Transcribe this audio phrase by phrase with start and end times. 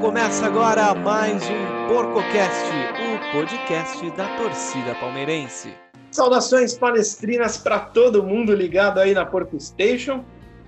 [0.00, 5.74] Começa agora mais um PorcoCast, o podcast da torcida palmeirense.
[6.12, 10.24] Saudações palestrinas para todo mundo ligado aí na Porco Station.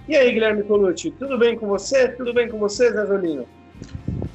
[0.09, 2.09] E aí, Guilherme Colucci, tudo bem com você?
[2.09, 3.47] Tudo bem com você, Zé Zolino?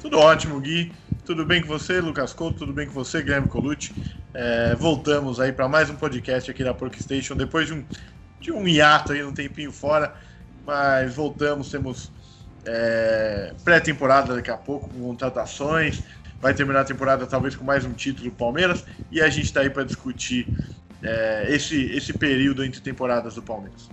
[0.00, 0.90] Tudo ótimo, Gui.
[1.26, 2.60] Tudo bem com você, Lucas Couto?
[2.60, 3.92] Tudo bem com você, Guilherme Colucci?
[4.32, 7.84] É, voltamos aí para mais um podcast aqui na Porco Station, depois de um,
[8.40, 10.14] de um hiato aí, um tempinho fora,
[10.64, 12.10] mas voltamos, temos
[12.66, 16.02] é, pré-temporada daqui a pouco, com contratações,
[16.40, 19.60] vai terminar a temporada talvez com mais um título do Palmeiras, e a gente está
[19.60, 20.52] aí para discutir
[21.02, 23.88] é, esse, esse período entre temporadas do Palmeiras.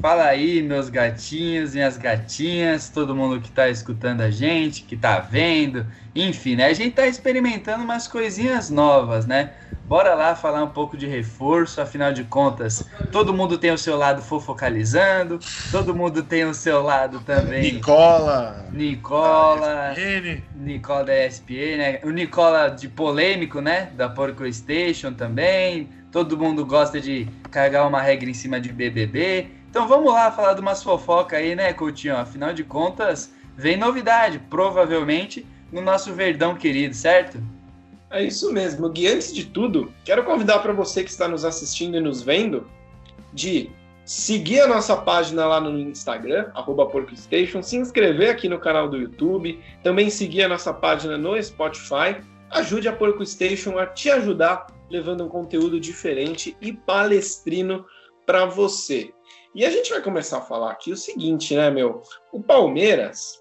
[0.00, 5.20] Fala aí, meus gatinhos, minhas gatinhas, todo mundo que está escutando a gente, que está
[5.20, 6.66] vendo, enfim, né?
[6.66, 9.52] A gente está experimentando umas coisinhas novas, né?
[9.86, 13.98] Bora lá falar um pouco de reforço, afinal de contas, todo mundo tem o seu
[13.98, 15.38] lado fofocalizando,
[15.70, 17.74] todo mundo tem o seu lado também.
[17.74, 18.66] Nicola!
[18.72, 19.94] Nicola!
[20.56, 22.00] Nicola da ESPN, né?
[22.02, 23.90] O Nicola de polêmico, né?
[23.94, 25.90] Da Porco Station também.
[26.10, 29.63] Todo mundo gosta de carregar uma regra em cima de BBB.
[29.74, 32.16] Então vamos lá falar de umas fofocas aí, né, Coutinho?
[32.16, 37.42] Afinal de contas, vem novidade, provavelmente, no nosso Verdão querido, certo?
[38.08, 39.08] É isso mesmo, Gui.
[39.08, 42.70] Antes de tudo, quero convidar para você que está nos assistindo e nos vendo
[43.32, 43.68] de
[44.04, 49.60] seguir a nossa página lá no Instagram, PorcoStation, se inscrever aqui no canal do YouTube,
[49.82, 52.22] também seguir a nossa página no Spotify.
[52.48, 57.84] Ajude a PorcoStation a te ajudar levando um conteúdo diferente e palestrino
[58.24, 59.12] para você.
[59.54, 62.02] E a gente vai começar a falar aqui o seguinte, né, meu?
[62.32, 63.40] O Palmeiras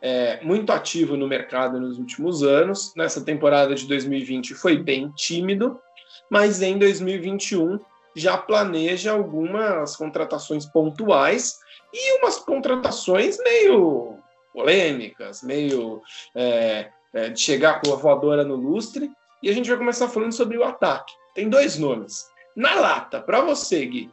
[0.00, 2.92] é muito ativo no mercado nos últimos anos.
[2.96, 5.80] Nessa temporada de 2020 foi bem tímido,
[6.28, 7.78] mas em 2021
[8.16, 11.60] já planeja algumas contratações pontuais
[11.94, 14.18] e umas contratações meio
[14.52, 16.02] polêmicas, meio
[16.34, 19.08] é, é, de chegar com a voadora no lustre.
[19.40, 21.12] E a gente vai começar falando sobre o ataque.
[21.36, 22.26] Tem dois nomes.
[22.56, 24.10] Na lata, para você, Gui,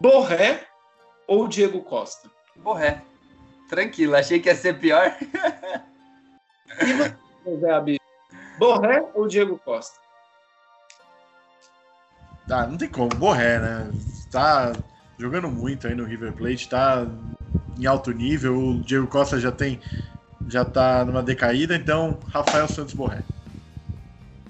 [0.00, 0.71] Borré
[1.32, 2.30] ou Diego Costa?
[2.56, 3.00] Borré.
[3.66, 5.16] Tranquilo, achei que ia ser pior.
[6.78, 7.16] e você,
[7.58, 7.98] Zé Abi?
[8.58, 9.98] Borré ou Diego Costa?
[12.50, 13.90] Ah, não tem como, Borré, né?
[14.30, 14.74] Tá
[15.18, 17.06] jogando muito aí no River Plate, tá
[17.78, 18.58] em alto nível.
[18.58, 19.80] O Diego Costa já tem
[20.48, 23.22] já tá numa decaída, então Rafael Santos Borré.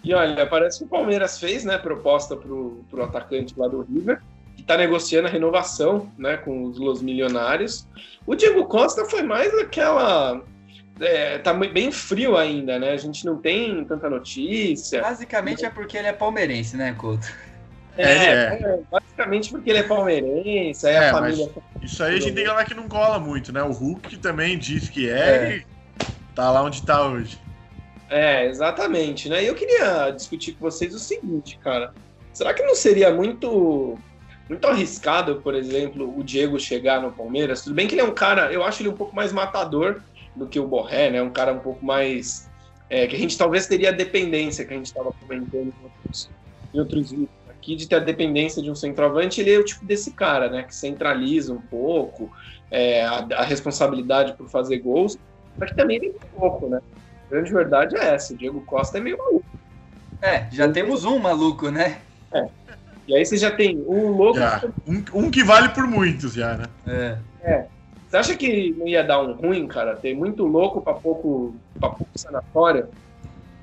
[0.03, 4.21] E olha, parece que o Palmeiras fez, né, proposta pro, pro atacante lá do River
[4.57, 7.87] que está negociando a renovação né, com os Los Milionários.
[8.27, 10.43] O Diego Costa foi mais aquela.
[11.01, 12.91] É, tá bem frio ainda, né?
[12.91, 15.01] A gente não tem tanta notícia.
[15.01, 17.27] Basicamente é porque ele é palmeirense, né, Couto?
[17.97, 18.81] É, é, é.
[18.91, 21.51] basicamente porque ele é palmeirense, aí é, a família.
[21.83, 23.63] Isso aí a gente tem que falar que não cola muito, né?
[23.63, 25.57] O Hulk também disse que é, é.
[25.57, 25.67] e
[26.35, 27.39] tá lá onde tá hoje.
[28.09, 29.43] É, exatamente, né?
[29.43, 31.93] E eu queria discutir com vocês o seguinte, cara.
[32.33, 33.99] Será que não seria muito
[34.53, 37.63] muito arriscado, por exemplo, o Diego chegar no Palmeiras.
[37.63, 40.03] Tudo bem que ele é um cara, eu acho ele um pouco mais matador
[40.37, 41.23] do que o Borré, né?
[41.23, 42.51] Um cara um pouco mais.
[42.91, 46.31] É, que a gente talvez teria a dependência que a gente estava comentando em outros,
[46.75, 49.41] em outros vídeos aqui, de ter a dependência de um centroavante.
[49.41, 50.65] Ele é o tipo desse cara, né?
[50.65, 52.31] Que centraliza um pouco
[52.71, 55.19] é, a, a, responsabilidade por fazer gols,
[55.57, 56.83] mas que também tem pouco, né?
[57.27, 59.47] A grande verdade é essa: o Diego Costa é meio maluco.
[60.21, 62.03] É, já temos um maluco, né?
[62.31, 62.47] É,
[63.07, 64.39] e aí você já tem um louco.
[64.87, 66.65] Um, um, que vale por muitos já, né?
[66.87, 67.19] É.
[67.43, 67.67] é.
[68.09, 69.97] Você acha que não ia dar um ruim, cara?
[69.97, 72.89] Ter muito louco para pouco, pra pouco sanatório?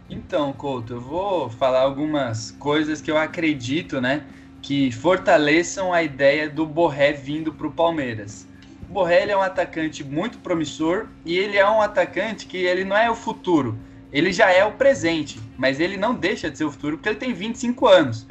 [0.09, 4.23] Então, Couto, eu vou falar algumas coisas que eu acredito, né?
[4.61, 8.47] Que fortaleçam a ideia do Borré vindo para o Palmeiras.
[8.89, 12.97] O Borré é um atacante muito promissor e ele é um atacante que ele não
[12.97, 13.77] é o futuro,
[14.11, 17.19] ele já é o presente, mas ele não deixa de ser o futuro porque ele
[17.19, 18.25] tem 25 anos.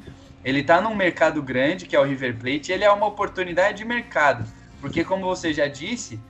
[0.44, 3.78] Ele está num mercado grande, que é o River Plate, e ele é uma oportunidade
[3.78, 4.44] de mercado.
[4.80, 6.20] Porque, como você já disse,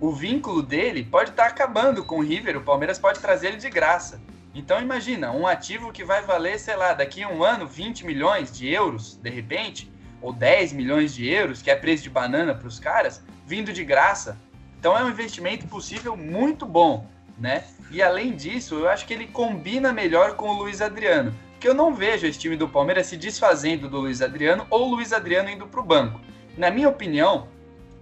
[0.00, 3.56] o vínculo dele pode estar tá acabando com o River, o Palmeiras pode trazer ele
[3.58, 4.20] de graça.
[4.54, 8.50] Então imagina, um ativo que vai valer, sei lá, daqui a um ano 20 milhões
[8.50, 12.66] de euros, de repente, ou 10 milhões de euros, que é preço de banana para
[12.66, 14.38] os caras, vindo de graça.
[14.78, 17.06] Então é um investimento possível muito bom,
[17.38, 17.64] né?
[17.90, 21.74] E além disso, eu acho que ele combina melhor com o Luiz Adriano que eu
[21.74, 25.50] não vejo esse time do Palmeiras se desfazendo do Luiz Adriano ou o Luiz Adriano
[25.50, 26.20] indo para o banco.
[26.56, 27.48] Na minha opinião,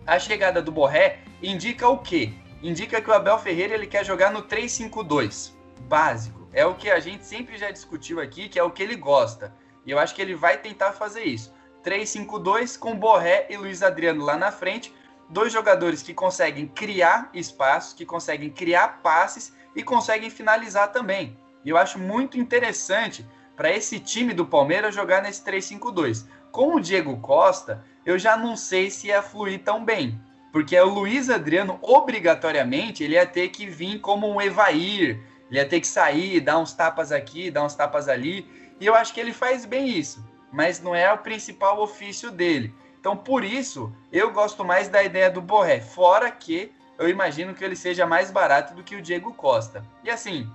[0.06, 2.32] a chegada do Borré indica o quê?
[2.62, 5.52] Indica que o Abel Ferreira ele quer jogar no 3-5-2,
[5.88, 6.48] básico.
[6.52, 9.54] É o que a gente sempre já discutiu aqui, que é o que ele gosta.
[9.84, 11.52] E eu acho que ele vai tentar fazer isso.
[11.84, 14.92] 3-5-2 com Borré e Luiz Adriano lá na frente,
[15.28, 21.38] dois jogadores que conseguem criar espaços, que conseguem criar passes e conseguem finalizar também.
[21.64, 23.26] E eu acho muito interessante
[23.56, 26.26] para esse time do Palmeiras jogar nesse 3-5-2.
[26.52, 30.20] Com o Diego Costa, eu já não sei se ia fluir tão bem,
[30.52, 35.20] porque o Luiz Adriano, obrigatoriamente, ele ia ter que vir como um Evair,
[35.50, 38.48] ele ia ter que sair, dar uns tapas aqui, dar uns tapas ali,
[38.80, 42.74] e eu acho que ele faz bem isso, mas não é o principal ofício dele.
[43.00, 47.64] Então, por isso, eu gosto mais da ideia do Borré, fora que eu imagino que
[47.64, 49.84] ele seja mais barato do que o Diego Costa.
[50.02, 50.50] E assim,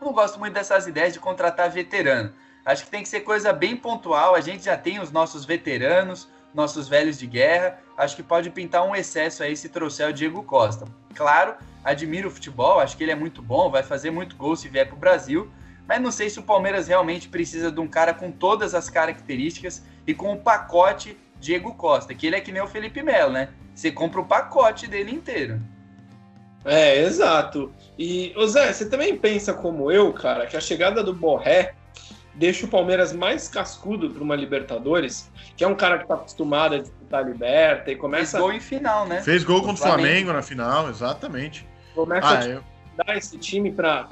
[0.00, 2.32] não gosto muito dessas ideias de contratar veterano.
[2.64, 4.34] Acho que tem que ser coisa bem pontual.
[4.34, 7.78] A gente já tem os nossos veteranos, nossos velhos de guerra.
[7.96, 10.86] Acho que pode pintar um excesso aí se trouxer o Diego Costa.
[11.14, 11.54] Claro,
[11.84, 14.86] admiro o futebol, acho que ele é muito bom, vai fazer muito gol se vier
[14.86, 15.50] para o Brasil.
[15.86, 19.82] Mas não sei se o Palmeiras realmente precisa de um cara com todas as características
[20.06, 23.48] e com o pacote Diego Costa, que ele é que nem o Felipe Melo, né?
[23.74, 25.60] Você compra o pacote dele inteiro.
[26.64, 27.72] É, exato.
[27.98, 31.74] E, ô Zé, você também pensa como eu, cara, que a chegada do Borré
[32.34, 36.74] deixa o Palmeiras mais cascudo para uma Libertadores, que é um cara que está acostumado
[36.74, 38.38] a disputar a Liberta e começa.
[38.38, 39.22] Fez gol em final, né?
[39.22, 41.66] Fez gol contra o Flamengo, Flamengo na final, exatamente.
[41.94, 42.62] Começa ah, a eu...
[42.96, 44.08] dar esse time para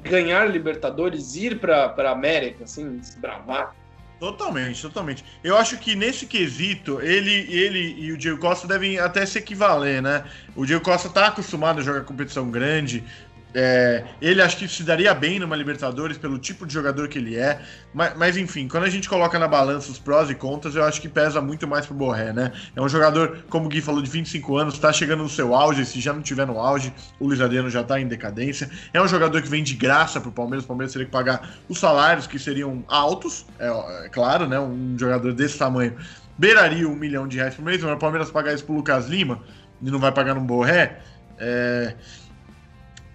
[0.00, 3.74] ganhar Libertadores, ir para a América, assim, desbravar.
[4.18, 5.24] Totalmente, totalmente.
[5.44, 10.02] Eu acho que nesse quesito, ele, ele e o Diego Costa devem até se equivaler,
[10.02, 10.24] né?
[10.56, 13.04] O Diego Costa está acostumado a jogar competição grande,
[13.54, 17.36] é, ele acho que se daria bem numa Libertadores pelo tipo de jogador que ele
[17.36, 17.60] é.
[17.94, 21.00] Mas, mas, enfim, quando a gente coloca na balança os prós e contras, eu acho
[21.00, 22.52] que pesa muito mais pro Borré, né?
[22.76, 25.84] É um jogador, como o Gui falou, de 25 anos, está chegando no seu auge.
[25.86, 28.70] Se já não tiver no auge, o Luiz Adriano já está em decadência.
[28.92, 30.64] É um jogador que vem de graça pro Palmeiras.
[30.64, 33.68] O Palmeiras teria que pagar os salários que seriam altos, é,
[34.04, 34.60] é claro, né?
[34.60, 35.96] Um jogador desse tamanho
[36.36, 37.82] beiraria um milhão de reais por mês.
[37.82, 39.40] Mas o Palmeiras pagar isso pro Lucas Lima
[39.80, 41.00] e não vai pagar no Borré.
[41.38, 41.94] É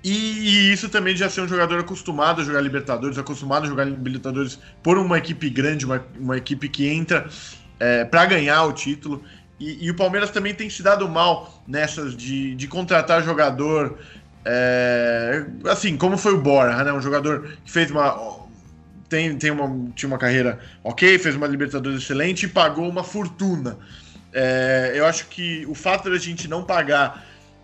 [0.03, 3.69] e, e, isso também de já ser um jogador acostumado a jogar Libertadores, acostumado a
[3.69, 7.27] jogar Libertadores por uma equipe grande, uma, uma equipe que entra
[7.79, 9.23] é, para ganhar o título.
[9.57, 13.97] E, e, o Palmeiras também tem se dado mal nessas de, de contratar jogador.
[14.43, 16.91] É, assim, como foi o Bora, né?
[16.91, 18.43] Um jogador que fez uma.
[19.07, 23.77] Tem, tem uma, tinha uma carreira ok, fez uma Libertadores excelente e pagou uma fortuna.
[24.33, 27.23] É, eu acho que o fato da gente não pagar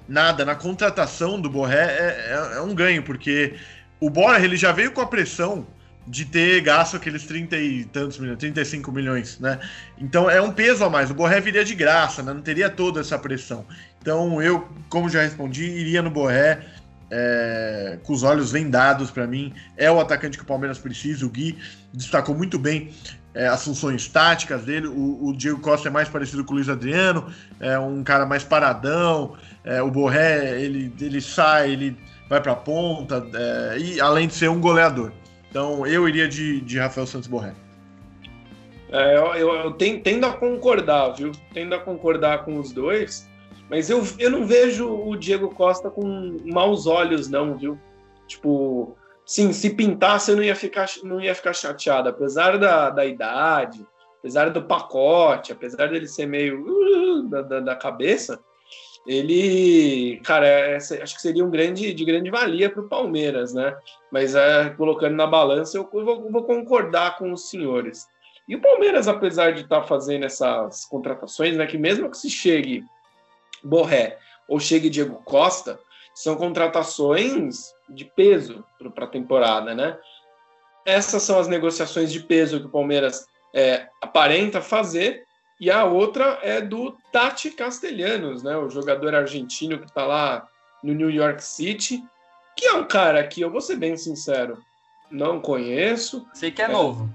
[0.10, 3.54] nada na contratação do Borré é, é, é, um ganho, porque
[4.00, 5.66] o Borja ele já veio com a pressão
[6.08, 9.60] de ter gasto aqueles 30 e tantos milhões, 35 milhões, né?
[9.98, 11.12] Então é um peso a mais.
[11.12, 12.34] O Borré viria de graça, né?
[12.34, 13.64] não teria toda essa pressão.
[14.02, 16.66] Então eu, como já respondi, iria no Borré
[17.12, 19.54] é, com os olhos vendados para mim.
[19.78, 21.26] É o atacante que o Palmeiras precisa.
[21.26, 21.60] O Gui
[21.94, 22.92] destacou muito bem
[23.34, 24.88] é, as funções táticas dele.
[24.88, 28.44] O, o, Diego Costa é mais parecido com o Luiz Adriano, é um cara mais
[28.44, 29.36] paradão.
[29.64, 31.98] É, o Borré, ele, ele sai, ele
[32.30, 35.12] vai para a ponta, é, e além de ser um goleador.
[35.50, 37.54] Então eu iria de, de Rafael Santos Borré.
[38.92, 41.32] É, eu, eu, eu tendo a concordar, viu?
[41.54, 43.30] Tendo a concordar com os dois,
[43.70, 47.80] mas eu, eu não vejo o Diego Costa com maus olhos, não, viu?
[48.28, 48.96] Tipo,
[49.30, 53.86] sim, se pintasse eu não ia ficar, não ia ficar chateado, apesar da, da idade,
[54.18, 58.40] apesar do pacote, apesar dele ser meio uh, da, da, da cabeça,
[59.06, 63.78] ele, cara, acho que seria um grande, de grande valia para o Palmeiras, né?
[64.12, 68.08] Mas é, colocando na balança, eu vou, vou, concordar com os senhores.
[68.48, 72.32] E o Palmeiras, apesar de estar tá fazendo essas contratações, né, que mesmo que se
[72.32, 72.84] chegue
[73.64, 74.18] Borré
[74.48, 75.80] ou chegue Diego Costa,
[76.16, 79.98] são contratações de peso para a temporada, né?
[80.86, 85.24] Essas são as negociações de peso que o Palmeiras é, aparenta fazer
[85.60, 88.56] e a outra é do Tati Castelhanos, né?
[88.58, 90.48] O jogador argentino que está lá
[90.84, 92.04] no New York City,
[92.56, 94.58] que é um cara que eu vou ser bem sincero,
[95.12, 96.26] não conheço.
[96.34, 97.10] Sei que é, é novo.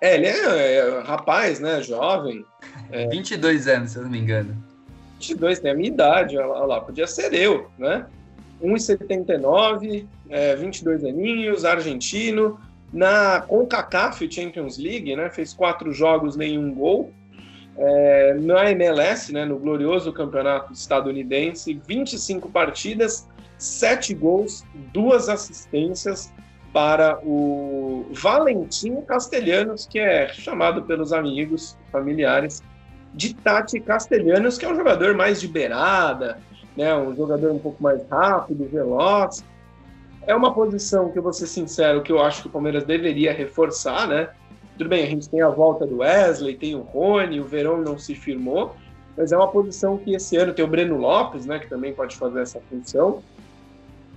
[0.00, 1.80] É, ele é, é, rapaz, né?
[1.82, 2.44] Jovem.
[2.90, 4.56] É, 22 anos, se eu não me engano.
[5.20, 8.06] 22, tem a minha idade, olha lá, podia ser eu, né?
[8.62, 12.58] 1,79, é, 22 aninhos, argentino.
[12.92, 15.28] Na CONCACAF Champions League, né?
[15.28, 17.12] Fez quatro jogos, nenhum gol.
[17.78, 26.32] É, na MLS, né, no glorioso campeonato estadunidense, 25 partidas, 7 gols, duas assistências
[26.72, 32.62] para o Valentim Castelhanos, que é chamado pelos amigos, familiares,
[33.14, 36.38] de Tati Castelhanos, que é um jogador mais de beirada,
[36.76, 39.44] né, um jogador um pouco mais rápido, veloz.
[40.26, 43.32] É uma posição que eu vou ser sincero, que eu acho que o Palmeiras deveria
[43.32, 44.28] reforçar, né?
[44.76, 47.98] Tudo bem, a gente tem a volta do Wesley, tem o Rony, o Verão não
[47.98, 48.76] se firmou,
[49.16, 52.14] mas é uma posição que esse ano tem o Breno Lopes, né, que também pode
[52.16, 53.22] fazer essa função,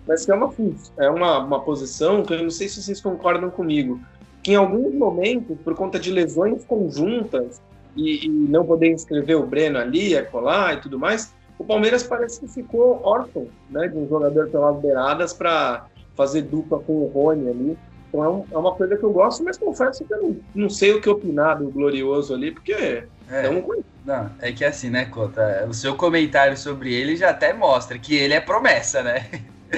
[0.06, 0.54] mas que é uma,
[0.98, 4.02] é uma, uma posição que eu não sei se vocês concordam comigo,
[4.44, 7.62] que em alguns momentos, por conta de lesões conjuntas
[7.96, 12.40] e, e não poder inscrever o Breno ali, colar e tudo mais, o Palmeiras parece
[12.40, 15.86] que ficou órfão né, de um jogador pelas beiradas para
[16.16, 17.78] fazer dupla com o Rony ali.
[18.08, 20.70] Então é, um, é, uma coisa que eu gosto, mas confesso que eu não, não
[20.70, 23.64] sei o que opinar do Glorioso ali, porque é, é um
[24.06, 25.68] Não, é que assim, né, Cota?
[25.70, 29.30] O seu comentário sobre ele já até mostra que ele é promessa, né?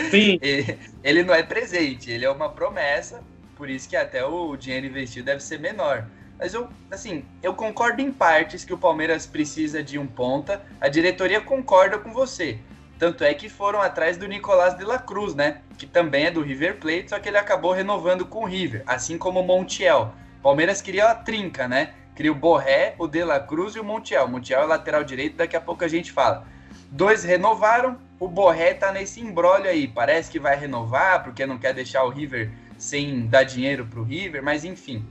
[0.10, 0.38] Sim.
[0.42, 3.22] ele, ele não é presente, ele é uma promessa,
[3.58, 6.06] por isso que até o dinheiro investido deve ser menor.
[6.42, 10.66] Mas eu, assim, eu concordo em partes que o Palmeiras precisa de um ponta.
[10.82, 12.58] A diretoria concorda com você.
[12.98, 15.62] Tanto é que foram atrás do Nicolás de la Cruz, né?
[15.78, 19.20] Que também é do River Plate, só que ele acabou renovando com o River, assim
[19.20, 20.16] como o Montiel.
[20.42, 21.94] Palmeiras queria a trinca, né?
[22.16, 24.26] Queria o Borré, o De La Cruz e o Montiel.
[24.26, 26.48] O Montiel é lateral direito, daqui a pouco a gente fala.
[26.90, 29.88] Dois renovaram, o Borré tá nesse embrólio aí.
[29.88, 34.42] Parece que vai renovar, porque não quer deixar o River sem dar dinheiro pro River,
[34.42, 35.06] mas enfim.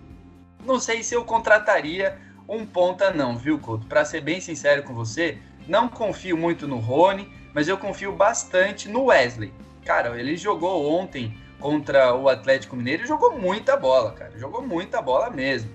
[0.65, 3.87] Não sei se eu contrataria um ponta não, viu, Couto?
[3.87, 5.39] Para ser bem sincero com você,
[5.69, 9.53] não confio muito no Rony, mas eu confio bastante no Wesley.
[9.85, 14.39] Cara, ele jogou ontem contra o Atlético Mineiro e jogou muita bola, cara.
[14.39, 15.71] Jogou muita bola mesmo.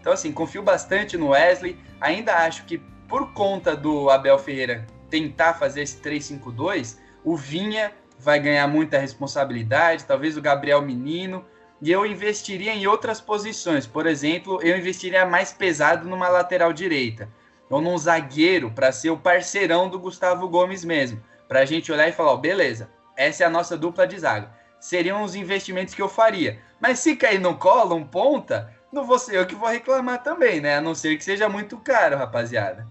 [0.00, 1.78] Então, assim, confio bastante no Wesley.
[2.00, 2.78] Ainda acho que
[3.08, 10.04] por conta do Abel Ferreira tentar fazer esse 3-5-2, o Vinha vai ganhar muita responsabilidade,
[10.04, 11.44] talvez o Gabriel Menino
[11.80, 13.86] e eu investiria em outras posições.
[13.86, 17.28] Por exemplo, eu investiria mais pesado numa lateral direita
[17.70, 22.08] ou num zagueiro para ser o parceirão do Gustavo Gomes mesmo, para a gente olhar
[22.08, 24.50] e falar, beleza, essa é a nossa dupla de zaga.
[24.80, 26.60] Seriam os investimentos que eu faria.
[26.80, 30.60] Mas se cair no colo um ponta, não vou ser eu que vou reclamar também,
[30.60, 30.76] né?
[30.76, 32.86] A não ser que seja muito caro, rapaziada.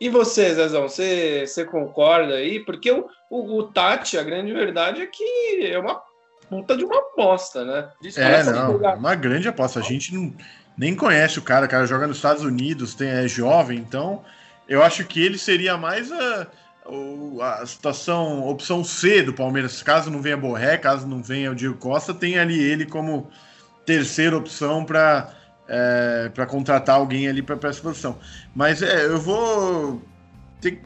[0.00, 2.58] E você, Zezão, você, você concorda aí?
[2.60, 6.02] Porque o, o, o Tati, a grande verdade é que é uma
[6.48, 7.88] puta de uma aposta, né?
[8.16, 8.96] é, não, jogar...
[8.96, 9.80] uma grande aposta.
[9.80, 10.34] A gente não,
[10.76, 14.22] nem conhece o cara, o cara joga nos Estados Unidos, tem, é jovem, então
[14.68, 16.46] eu acho que ele seria mais a,
[17.40, 19.82] a situação, opção C do Palmeiras.
[19.82, 23.30] Caso não venha Borré, caso não venha o Diego Costa, tem ali ele como
[23.84, 25.32] terceira opção para
[25.68, 28.18] é, para contratar alguém ali para essa posição.
[28.54, 30.02] Mas é, eu vou
[30.60, 30.82] ter,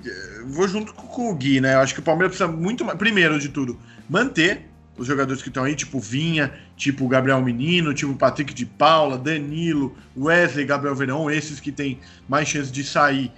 [0.46, 1.74] vou junto com o Gui, né?
[1.74, 5.48] Eu acho que o Palmeiras precisa muito mais, primeiro de tudo, manter os jogadores que
[5.48, 11.30] estão aí, tipo Vinha, tipo Gabriel Menino, tipo Patrick de Paula, Danilo, Wesley, Gabriel Verão,
[11.30, 13.32] esses que têm mais chance de sair,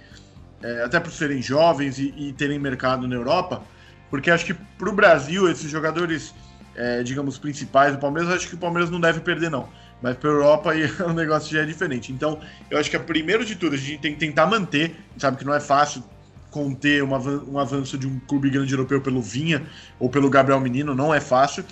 [0.63, 3.63] é, até por serem jovens e, e, terem mercado na Europa,
[4.09, 6.33] porque acho que para o Brasil, esses jogadores,
[6.75, 9.69] é, digamos, principais do Palmeiras, acho que o Palmeiras não deve perder, não.
[10.01, 12.11] Mas para a Europa aí o negócio já é diferente.
[12.11, 12.39] Então,
[12.71, 15.53] eu acho que, primeiro de tudo, a gente tem que tentar manter, sabe que não
[15.53, 16.03] é fácil
[16.51, 19.65] conter uma, um avanço de um clube grande europeu pelo Vinha
[19.97, 21.65] ou pelo Gabriel Menino, não é fácil.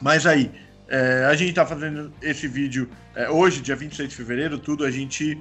[0.00, 0.50] Mas aí,
[0.88, 4.90] é, a gente está fazendo esse vídeo é, hoje, dia 26 de fevereiro, tudo, a
[4.90, 5.38] gente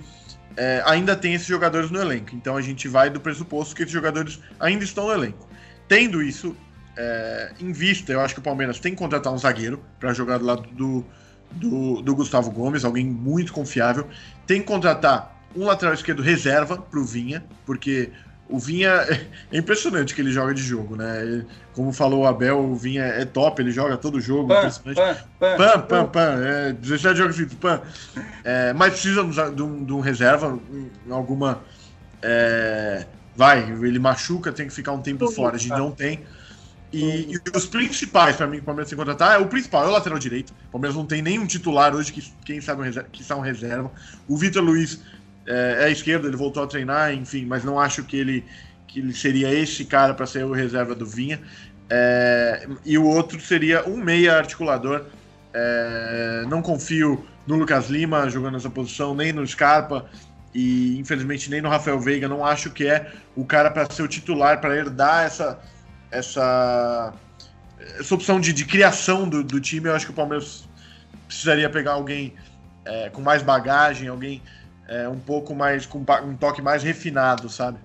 [0.58, 2.36] é, ainda tem esses jogadores no elenco.
[2.36, 5.48] Então a gente vai do pressuposto que esses jogadores ainda estão no elenco.
[5.88, 6.56] Tendo isso
[6.98, 10.38] é, em vista, eu acho que o Palmeiras tem que contratar um zagueiro para jogar
[10.40, 11.06] do lado do,
[11.52, 14.08] do, do Gustavo Gomes, alguém muito confiável.
[14.46, 18.12] Tem que contratar um lateral esquerdo reserva para o Vinha, porque
[18.52, 18.90] o Vinha
[19.52, 21.46] é impressionante que ele joga de jogo, né?
[21.74, 24.50] Como falou o Abel, o Vinha é top, ele joga todo jogo.
[24.50, 25.24] Pan, impressionante.
[25.40, 27.82] Pan, pan, pan, pan, é, 17 jogos seguidos, pan.
[28.44, 30.60] É, mas precisa de um, de um reserva,
[31.10, 31.62] alguma.
[32.22, 33.06] É,
[33.36, 36.20] vai, ele machuca, tem que ficar um tempo fora, a gente não tem.
[36.94, 39.86] E, e os principais para mim que o Palmeiras tem que contratar é o principal,
[39.86, 40.54] é o lateral direito.
[40.68, 43.90] O Palmeiras não tem nenhum titular hoje que, quem sabe, que são reserva.
[44.28, 45.00] O Vitor Luiz
[45.46, 48.46] é, é esquerdo, ele voltou a treinar, enfim, mas não acho que ele,
[48.88, 51.42] que ele seria esse cara para ser o reserva do Vinha.
[51.90, 55.06] É, e o outro seria um meia articulador.
[55.54, 60.06] É, não confio no Lucas Lima jogando essa posição, nem no Scarpa
[60.54, 62.28] e infelizmente nem no Rafael Veiga.
[62.28, 65.60] Não acho que é o cara para ser o titular, para herdar essa,
[66.10, 67.14] essa,
[68.00, 69.90] essa opção de, de criação do, do, time.
[69.90, 70.68] Eu acho que o Palmeiras
[71.28, 72.34] precisaria pegar alguém
[72.86, 74.42] é, com mais bagagem, alguém
[74.92, 77.80] é, um pouco mais, com um toque mais refinado, sabe?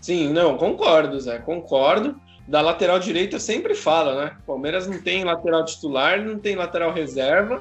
[0.00, 2.14] Sim, não, concordo, Zé, concordo.
[2.46, 4.36] Da lateral direita sempre fala, né?
[4.46, 7.60] Palmeiras não tem lateral titular, não tem lateral reserva,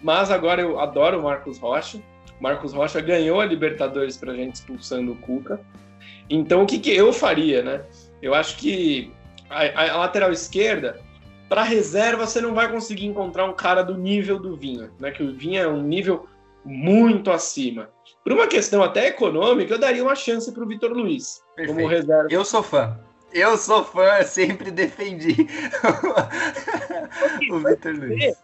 [0.00, 2.00] mas agora eu adoro o Marcos Rocha.
[2.40, 5.60] Marcos Rocha ganhou a Libertadores pra gente expulsando o Cuca.
[6.30, 7.82] Então o que, que eu faria, né?
[8.22, 9.12] Eu acho que
[9.50, 10.98] a, a lateral esquerda,
[11.46, 15.10] para reserva, você não vai conseguir encontrar um cara do nível do Vinha, né?
[15.10, 16.26] Que o Vinha é um nível
[16.64, 17.88] muito acima.
[18.22, 21.76] Por uma questão até econômica, eu daria uma chance para o Vitor Luiz Perfeito.
[21.76, 22.28] como reserva.
[22.30, 22.98] Eu sou fã.
[23.32, 25.48] Eu sou fã, sempre defendi
[27.50, 28.36] o Vitor Luiz.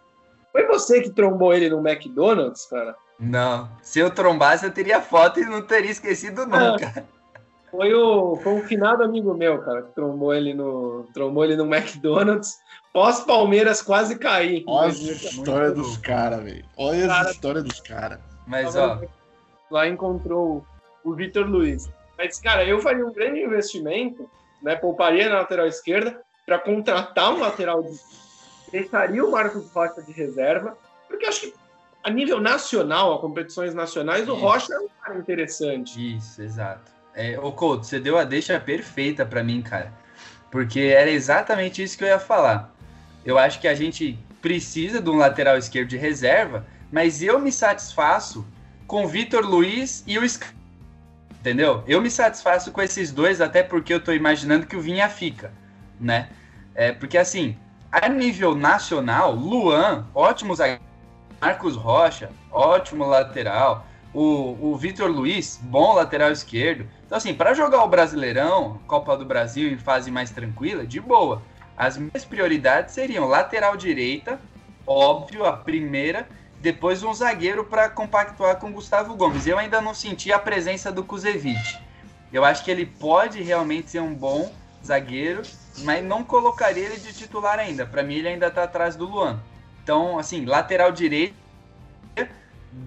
[0.51, 2.97] Foi você que trombou ele no McDonald's, cara?
[3.21, 3.69] Não.
[3.83, 7.07] Se eu trombasse, eu teria foto e não teria esquecido nunca.
[7.71, 11.67] Foi o, foi um finado amigo meu, cara, que trombou ele no, trombou ele no
[11.67, 12.57] McDonald's.
[12.93, 14.65] Pós-Palmeiras quase cair.
[14.67, 16.65] Olha a história dos caras, velho.
[16.77, 18.19] Olha Cara- a história dos caras.
[18.47, 19.01] Mas, ó,
[19.71, 20.65] Lá encontrou
[21.05, 21.91] o Vitor Luiz.
[22.17, 24.29] Mas, cara, eu faria um grande investimento,
[24.63, 24.75] né?
[24.77, 27.99] Pouparia na lateral esquerda para contratar um lateral de.
[28.73, 30.77] Deixaria o Marcos Rocha de reserva,
[31.07, 31.55] porque eu acho que
[32.03, 34.41] a nível nacional, a competições nacionais, o Isso.
[34.43, 36.17] Rocha é um cara interessante.
[36.17, 36.91] Isso, exato.
[37.15, 39.93] É, ô Couto, você deu a deixa perfeita pra mim, cara.
[40.51, 42.75] Porque era exatamente isso que eu ia falar.
[43.25, 47.53] Eu acho que a gente precisa de um lateral esquerdo de reserva, mas eu me
[47.53, 48.47] satisfaço
[48.87, 50.47] com Vitor Luiz e o Sc...
[51.41, 51.85] Entendeu?
[51.87, 55.53] Eu me satisfaço com esses dois, até porque eu tô imaginando que o Vinha fica,
[56.01, 56.29] né?
[56.75, 57.57] É, porque assim,
[57.91, 60.83] a nível nacional, Luan, ótimo zagueiro.
[61.41, 63.87] Marcos Rocha, ótimo lateral.
[64.13, 66.89] O, o Vitor Luiz, bom lateral esquerdo.
[67.07, 71.43] Então, assim, para jogar o Brasileirão, Copa do Brasil em fase mais tranquila, de boa.
[71.79, 74.41] As minhas prioridades seriam lateral direita,
[74.85, 76.29] óbvio, a primeira,
[76.61, 79.47] depois um zagueiro para compactuar com Gustavo Gomes.
[79.47, 81.79] Eu ainda não senti a presença do Kuzevic.
[82.33, 84.53] Eu acho que ele pode realmente ser um bom
[84.85, 85.43] zagueiro,
[85.79, 87.87] mas não colocaria ele de titular ainda.
[87.87, 89.41] Para mim, ele ainda está atrás do Luan.
[89.85, 91.37] Então, assim, lateral direito,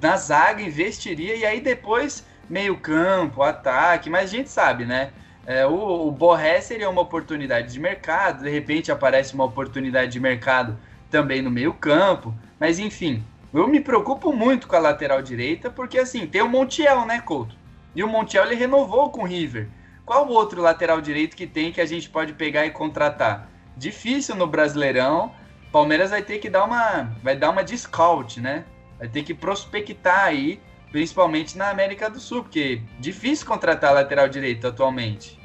[0.02, 5.14] na zaga, investiria, e aí depois meio campo, ataque, mas a gente sabe, né?
[5.46, 10.20] É, o, o Borré seria uma oportunidade de mercado, de repente aparece uma oportunidade de
[10.20, 10.78] mercado
[11.10, 16.00] também no meio campo, mas enfim, eu me preocupo muito com a lateral direita, porque
[16.00, 17.56] assim, tem o Montiel, né, Couto?
[17.94, 19.68] E o Montiel ele renovou com o River.
[20.06, 23.50] Qual outro lateral direito que tem que a gente pode pegar e contratar?
[23.76, 25.34] Difícil no Brasileirão.
[25.72, 28.64] Palmeiras vai ter que dar uma, vai dar uma scout, né?
[28.98, 30.62] Vai ter que prospectar aí,
[30.92, 35.41] principalmente na América do Sul, porque difícil contratar lateral direito atualmente.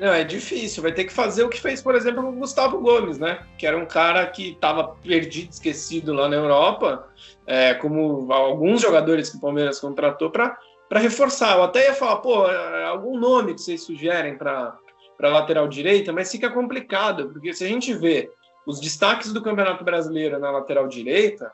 [0.00, 0.82] Não, é difícil.
[0.82, 3.44] Vai ter que fazer o que fez, por exemplo, o Gustavo Gomes, né?
[3.58, 7.06] Que era um cara que estava perdido, esquecido lá na Europa,
[7.46, 10.56] é, como alguns jogadores que o Palmeiras contratou para
[10.92, 11.58] reforçar.
[11.58, 14.78] Eu até ia falar, pô, é, algum nome que vocês sugerem para
[15.20, 18.32] lateral direita, mas fica complicado, porque se a gente vê
[18.66, 21.52] os destaques do Campeonato Brasileiro na lateral direita,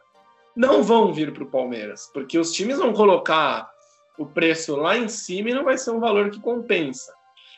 [0.54, 3.68] não vão vir para o Palmeiras, porque os times vão colocar
[4.16, 7.15] o preço lá em cima e não vai ser um valor que compensa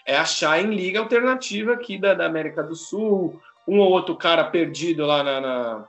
[0.09, 4.43] é achar em liga alternativa aqui da, da América do Sul, um ou outro cara
[4.43, 5.85] perdido lá na, na,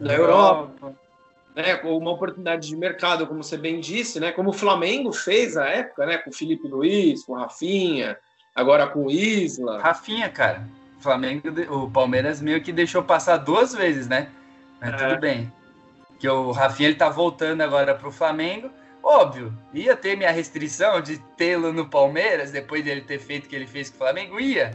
[0.00, 0.94] na Europa,
[1.54, 5.58] né, com uma oportunidade de mercado, como você bem disse, né, como o Flamengo fez
[5.58, 8.16] à época, né, com o Felipe Luiz, com o Rafinha,
[8.56, 9.82] agora com o Isla.
[9.82, 10.66] Rafinha, cara.
[10.98, 14.28] O Flamengo, o Palmeiras meio que deixou passar duas vezes, né?
[14.80, 15.08] Mas É.
[15.08, 15.52] tudo bem.
[16.18, 18.70] Que o Rafinha ele tá voltando agora pro Flamengo.
[19.02, 23.56] Óbvio, ia ter minha restrição de tê-lo no Palmeiras depois dele ter feito o que
[23.56, 24.70] ele fez com o Flamengo, ia.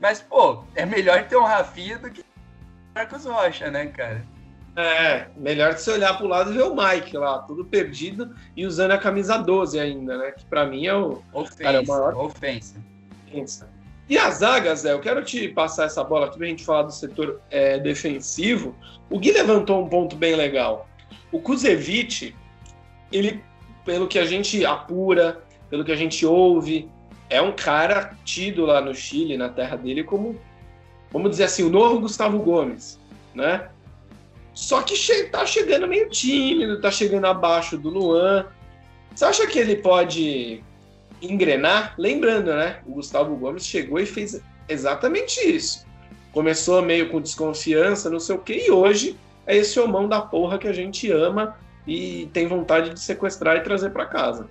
[0.00, 2.22] Mas, pô, é melhor ter um Rafinha do que
[2.94, 4.24] Marcos Rocha, né, cara?
[4.76, 8.34] É, melhor que você olhar para o lado e ver o Mike lá, tudo perdido
[8.54, 10.32] e usando a camisa 12 ainda, né?
[10.32, 11.22] Que para mim é o.
[11.32, 12.76] Ofensa, Cara, é o maior- ofensa.
[14.08, 16.92] E a zaga, Zé, eu quero te passar essa bola aqui pra gente falar do
[16.92, 18.74] setor é, defensivo.
[19.10, 20.88] O Gui levantou um ponto bem legal.
[21.32, 22.34] O Kuzevic,
[23.10, 23.42] ele,
[23.86, 26.90] pelo que a gente apura, pelo que a gente ouve,
[27.30, 30.38] é um cara tido lá no Chile, na terra dele, como,
[31.12, 32.98] vamos dizer assim, o novo Gustavo Gomes,
[33.32, 33.68] né?
[34.52, 38.46] Só que che tá chegando meio tímido, tá chegando abaixo do Luan.
[39.14, 40.64] Você acha que ele pode
[41.20, 41.94] engrenar?
[41.98, 42.80] Lembrando, né?
[42.86, 45.86] O Gustavo Gomes chegou e fez exatamente isso.
[46.32, 50.58] Começou meio com desconfiança, não sei o quê, e hoje é esse homão da porra
[50.58, 54.48] que a gente ama e tem vontade de sequestrar e trazer para casa.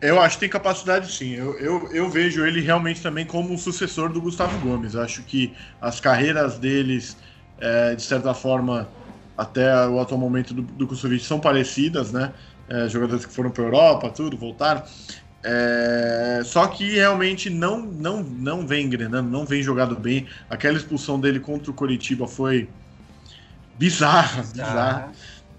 [0.00, 1.34] Eu acho que tem capacidade sim.
[1.34, 4.94] Eu, eu, eu vejo ele realmente também como um sucessor do Gustavo Gomes.
[4.96, 7.16] Acho que as carreiras deles,
[7.58, 8.88] é, de certa forma,
[9.36, 12.32] até o atual momento do, do Kusovic são parecidas, né?
[12.68, 14.82] É, jogadores que foram para Europa, tudo, voltaram.
[15.42, 20.26] É, só que realmente não, não, não vem engrenando, não vem jogado bem.
[20.48, 22.68] Aquela expulsão dele contra o Coritiba foi
[23.78, 25.12] bizarra, bizarra.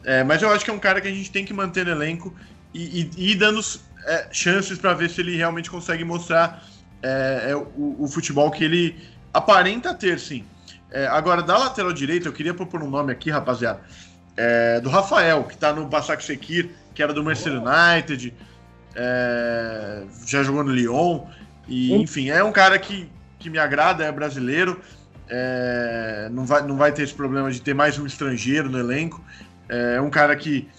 [0.05, 1.91] É, mas eu acho que é um cara que a gente tem que manter no
[1.91, 2.33] elenco
[2.73, 3.59] e, e, e ir dando
[4.05, 6.63] é, chances para ver se ele realmente consegue mostrar
[7.01, 8.95] é, é, o, o, futebol que ele
[9.33, 10.45] aparenta ter, sim.
[10.91, 13.81] É, agora, da lateral direita, eu queria propor um nome aqui, rapaziada.
[14.37, 18.33] é, do Rafael, que está no Basak Sekir, que era do Manchester United,
[20.25, 21.25] já jogou no Lyon,
[21.67, 24.79] e enfim, é um cara que, que me agrada, é brasileiro,
[26.31, 29.21] não, vai, não vai ter esse problema de ter mais um estrangeiro no elenco,
[29.69, 30.69] é um cara que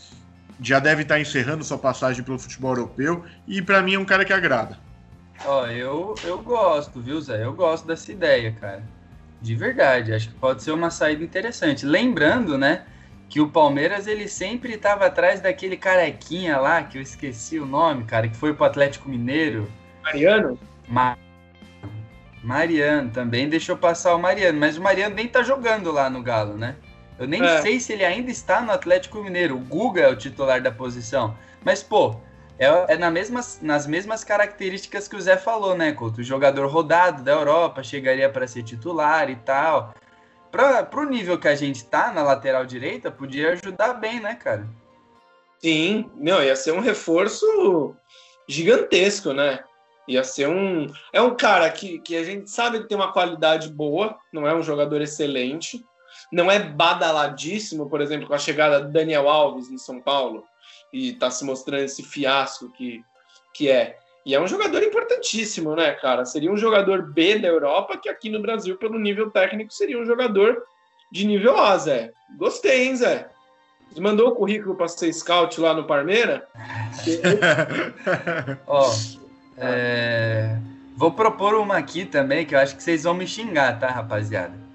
[0.60, 4.24] já deve estar encerrando sua passagem pelo futebol europeu, e para mim é um cara
[4.24, 4.78] que agrada.
[5.44, 7.44] Ó, eu, eu gosto, viu, Zé?
[7.44, 8.82] Eu gosto dessa ideia, cara.
[9.40, 11.84] De verdade, acho que pode ser uma saída interessante.
[11.84, 12.84] Lembrando, né,
[13.28, 18.04] que o Palmeiras ele sempre estava atrás daquele carequinha lá, que eu esqueci o nome,
[18.04, 19.70] cara, que foi pro Atlético Mineiro.
[20.02, 20.58] Mariano?
[20.88, 21.16] Ma
[22.42, 26.56] Mariano também deixou passar o Mariano, mas o Mariano nem tá jogando lá no Galo,
[26.56, 26.76] né?
[27.18, 27.62] Eu nem é.
[27.62, 29.56] sei se ele ainda está no Atlético Mineiro.
[29.56, 31.36] O Guga é o titular da posição.
[31.64, 32.16] Mas, pô,
[32.58, 36.20] é, é na mesmas, nas mesmas características que o Zé falou, né, Couto?
[36.20, 39.94] O jogador rodado da Europa chegaria para ser titular e tal.
[40.50, 44.66] Para o nível que a gente tá na lateral direita, podia ajudar bem, né, cara?
[45.58, 47.94] Sim, não, ia ser um reforço
[48.48, 49.62] gigantesco, né?
[50.08, 50.86] Ia ser um.
[51.12, 54.54] É um cara que, que a gente sabe que tem uma qualidade boa, não é
[54.54, 55.84] um jogador excelente,
[56.32, 60.44] não é badaladíssimo, por exemplo, com a chegada do Daniel Alves em São Paulo
[60.92, 63.02] e está se mostrando esse fiasco que,
[63.54, 63.98] que é.
[64.24, 66.24] E é um jogador importantíssimo, né, cara?
[66.24, 70.04] Seria um jogador B da Europa, que aqui no Brasil, pelo nível técnico, seria um
[70.04, 70.64] jogador
[71.12, 72.12] de nível A, Zé.
[72.36, 73.28] Gostei, hein, Zé?
[73.92, 76.48] Você mandou o currículo para ser scout lá no Parmeira?
[78.66, 78.92] Ó,
[79.56, 80.58] é...
[80.96, 84.65] vou propor uma aqui também, que eu acho que vocês vão me xingar, tá, rapaziada?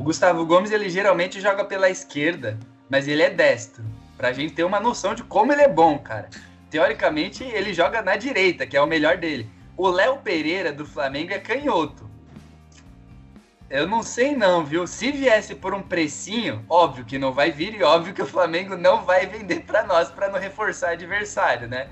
[0.00, 2.58] O Gustavo Gomes, ele geralmente joga pela esquerda,
[2.88, 3.84] mas ele é destro.
[4.16, 6.30] Pra gente ter uma noção de como ele é bom, cara.
[6.70, 9.50] Teoricamente, ele joga na direita, que é o melhor dele.
[9.76, 12.08] O Léo Pereira do Flamengo é canhoto.
[13.68, 14.86] Eu não sei não, viu?
[14.86, 18.78] Se viesse por um precinho, óbvio que não vai vir e óbvio que o Flamengo
[18.78, 21.90] não vai vender para nós para não reforçar adversário, né?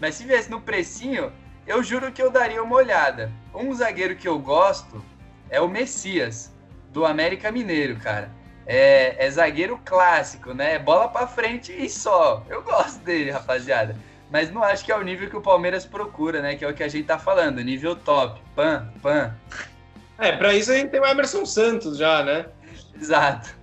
[0.00, 1.30] Mas se viesse no precinho,
[1.66, 3.30] eu juro que eu daria uma olhada.
[3.54, 5.04] Um zagueiro que eu gosto
[5.50, 6.50] é o Messias,
[6.92, 8.40] do América Mineiro, cara
[8.72, 10.78] é, é zagueiro clássico, né?
[10.78, 12.46] Bola para frente e só.
[12.48, 13.96] Eu gosto dele, rapaziada.
[14.30, 16.54] Mas não acho que é o nível que o Palmeiras procura, né?
[16.54, 18.40] Que é o que a gente tá falando, nível top.
[18.54, 19.34] Pan, pan.
[20.18, 22.46] É, para isso a gente tem o Emerson Santos já, né?
[22.94, 23.56] Exato.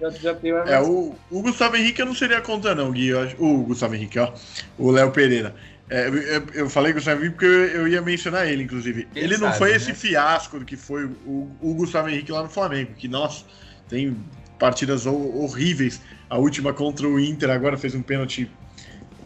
[0.00, 3.14] já, já tem o, é, o, o, Gustavo Henrique eu não seria contra, não, Gui.
[3.38, 4.32] O Gustavo Henrique, ó.
[4.76, 5.54] O Léo Pereira.
[5.88, 9.06] É, eu, eu, falei Gustavo Henrique porque eu, eu, ia mencionar ele, inclusive.
[9.12, 9.76] Quem ele sabe, não foi né?
[9.76, 13.44] esse fiasco que foi o, o Gustavo Henrique lá no Flamengo, que, nossa
[13.88, 14.16] tem
[14.58, 16.00] partidas horríveis.
[16.28, 18.50] A última contra o Inter agora fez um pênalti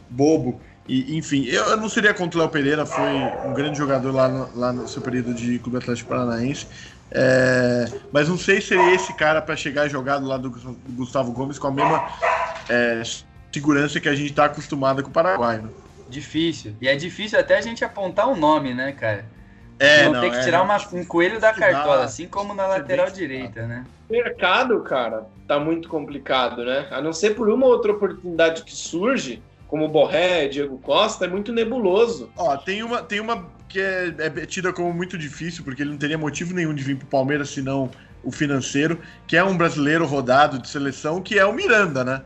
[0.08, 0.60] bobo.
[0.86, 3.10] E, enfim, eu, não seria contra o Léo Pereira, foi
[3.46, 6.66] um grande jogador lá no, lá no seu período de Clube Atlético Paranaense.
[7.12, 10.76] É, mas não sei se seria esse cara para chegar e jogar do lado do
[10.92, 12.08] Gustavo Gomes com a mesma
[12.68, 13.02] é,
[13.52, 15.58] segurança que a gente está acostumado com o Paraguai.
[15.58, 15.68] Né?
[16.10, 16.74] Difícil.
[16.80, 19.24] E é difícil até a gente apontar o um nome, né, cara?
[19.78, 22.52] É, Vão não, ter que é, tirar não, uma, um coelho da cartola, assim como
[22.52, 23.84] na lateral direita, né?
[24.10, 26.86] O mercado, cara, tá muito complicado, né?
[26.90, 31.50] A não ser por uma outra oportunidade que surge, como Borré, Diego Costa, é muito
[31.52, 32.30] nebuloso.
[32.36, 35.98] Ó, tem uma, tem uma que é, é tida como muito difícil, porque ele não
[35.98, 37.88] teria motivo nenhum de vir pro Palmeiras senão
[38.22, 42.22] o financeiro, que é um brasileiro rodado de seleção, que é o Miranda, né?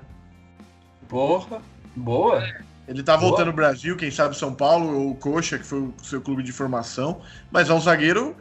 [1.09, 1.63] Porra,
[1.95, 2.43] boa.
[2.87, 6.21] Ele tá voltando ao Brasil, quem sabe São Paulo ou Coxa, que foi o seu
[6.21, 7.21] clube de formação,
[7.51, 8.37] mas é um zagueiro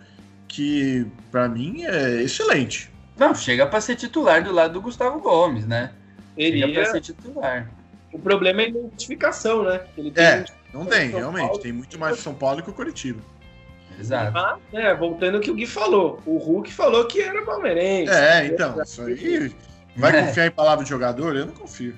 [0.47, 2.91] que, para mim, é excelente.
[3.17, 5.91] Não, chega para ser titular do lado do Gustavo Gomes, né?
[6.35, 7.71] Ele chega para ser titular.
[8.11, 9.81] O problema é a identificação, né?
[9.97, 11.47] Ele tem é, não tem, realmente.
[11.47, 11.61] Paulo.
[11.61, 13.21] Tem muito mais São Paulo que o Curitiba.
[13.99, 14.37] Exato.
[14.37, 16.19] Ah, é, voltando ao que o Gui falou.
[16.25, 18.11] O Hulk falou que era palmeirense.
[18.11, 19.55] É, então, isso aí.
[19.95, 20.25] Vai é.
[20.25, 21.35] confiar em palavra de jogador?
[21.35, 21.95] Eu não confio.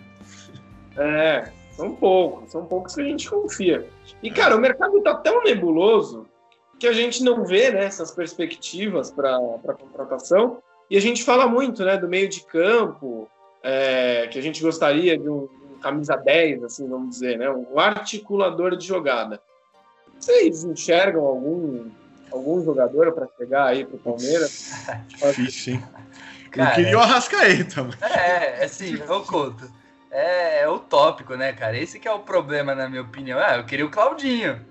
[0.97, 3.87] É, são poucos, são poucos que a gente confia.
[4.23, 6.25] E, cara, o mercado tá tão nebuloso
[6.79, 9.39] que a gente não vê né, essas perspectivas para
[9.79, 10.59] contratação.
[10.89, 13.29] E a gente fala muito né, do meio de campo,
[13.61, 17.79] é, que a gente gostaria de um, um, camisa 10, assim, vamos dizer, né, um
[17.79, 19.41] articulador de jogada.
[20.17, 21.89] Vocês enxergam algum,
[22.31, 24.71] algum jogador para chegar aí para o Palmeiras?
[25.19, 25.83] Difícil, hein?
[26.51, 27.83] Cara, Eu queria o Arrascaeta.
[27.83, 28.01] Mas...
[28.01, 29.69] É, assim, eu conto
[30.15, 31.77] é, é utópico, né, cara?
[31.77, 33.37] Esse que é o problema, na minha opinião.
[33.37, 34.65] Ah, eu queria o Claudinho.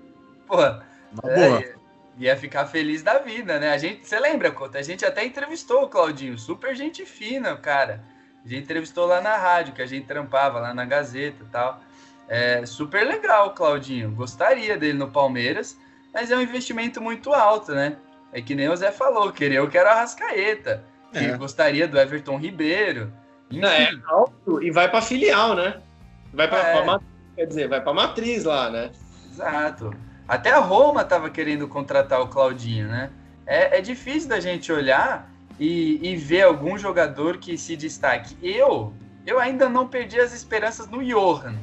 [0.47, 1.75] Pô, é,
[2.17, 3.71] ia ficar feliz da vida, né?
[3.71, 4.53] A gente, você lembra?
[4.73, 8.03] A gente até entrevistou o Claudinho, super gente fina, cara.
[8.43, 11.79] A gente entrevistou lá na rádio, que a gente trampava lá na Gazeta e tal.
[12.27, 14.11] É super legal o Claudinho.
[14.11, 15.77] Gostaria dele no Palmeiras,
[16.11, 17.97] mas é um investimento muito alto, né?
[18.33, 20.83] É que nem o Zé falou, queria eu quero a Rascaeta.
[21.13, 21.37] É.
[21.37, 23.13] Gostaria do Everton Ribeiro.
[23.51, 25.81] Não, é alto e vai pra filial, né?
[26.33, 26.99] Vai pra, É.
[27.35, 28.91] quer dizer, vai pra matriz lá, né?
[29.31, 29.91] Exato.
[30.27, 33.11] Até a Roma estava querendo contratar o Claudinho, né?
[33.45, 35.29] É, é difícil da gente olhar
[35.59, 38.35] e, e ver algum jogador que se destaque.
[38.41, 38.91] Eu,
[39.25, 41.55] eu ainda não perdi as esperanças no Johan,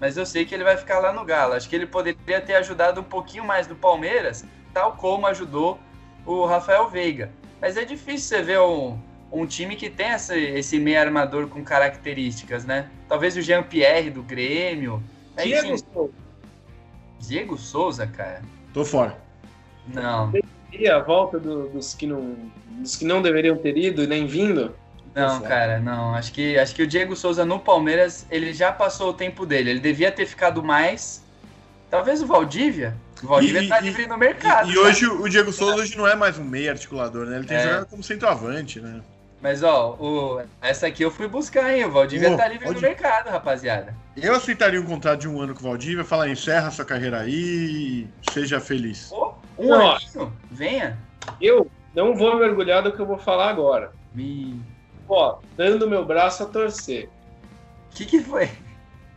[0.00, 1.54] mas eu sei que ele vai ficar lá no Galo.
[1.54, 5.78] Acho que ele poderia ter ajudado um pouquinho mais no Palmeiras, tal como ajudou
[6.26, 7.30] o Rafael Veiga.
[7.60, 8.98] Mas é difícil você ver um,
[9.30, 12.88] um time que tem essa, esse meio armador com características, né?
[13.08, 15.02] Talvez o Jean-Pierre do Grêmio.
[15.36, 16.12] Diego enfim, Souza,
[17.20, 18.42] Diego Souza, cara?
[18.72, 19.16] Tô fora.
[19.92, 20.32] Não,
[20.72, 22.34] e a volta do- dos, que não,
[22.80, 24.74] dos que não deveriam ter ido e nem vindo.
[25.14, 26.14] não, cara, não.
[26.14, 29.70] Acho que, acho que o Diego Souza no Palmeiras, ele já passou o tempo dele.
[29.70, 31.24] Ele devia ter ficado mais.
[31.90, 32.94] Talvez o Valdívia.
[33.22, 34.70] O Valdívia E- tá e- livre no mercado.
[34.70, 37.36] E, e hoje o Diego Souza hoje não é mais um meio articulador, né?
[37.38, 37.62] Ele tem É.
[37.62, 39.00] jogado como centroavante, né?
[39.40, 41.84] Mas, ó, o, essa aqui eu fui buscar, hein?
[41.84, 42.88] O Valdívia Ô, tá livre no Valdívia.
[42.88, 43.94] mercado, rapaziada.
[44.16, 47.32] Eu aceitaria um contrato de um ano com o Valdívia, falar encerra sua carreira aí
[47.32, 49.08] e seja feliz.
[49.08, 49.96] Pô, um ó.
[49.96, 50.32] aninho?
[50.50, 50.98] Venha.
[51.40, 53.92] Eu não vou mergulhar do que eu vou falar agora.
[54.12, 54.60] Me...
[55.08, 57.08] Ó, dando meu braço a torcer.
[57.92, 58.50] O que que foi?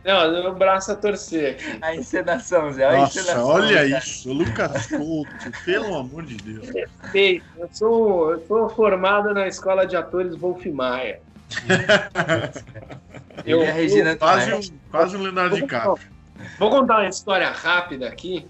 [0.04, 1.78] Não, meu braço a torcer aqui.
[1.80, 2.84] A encenação, Zé.
[2.86, 3.98] A Nossa, encenação, olha cara.
[3.98, 5.30] isso, o Lucas Couto,
[5.64, 6.68] pelo amor de Deus.
[6.68, 7.44] Respeito.
[7.56, 11.20] Eu sou, eu sou formado na escola de atores Wolf Maia.
[13.44, 14.60] É a Regina Quase um,
[14.90, 16.06] quase um Leonardo DiCaprio.
[16.58, 18.46] Vou contar uma história rápida aqui.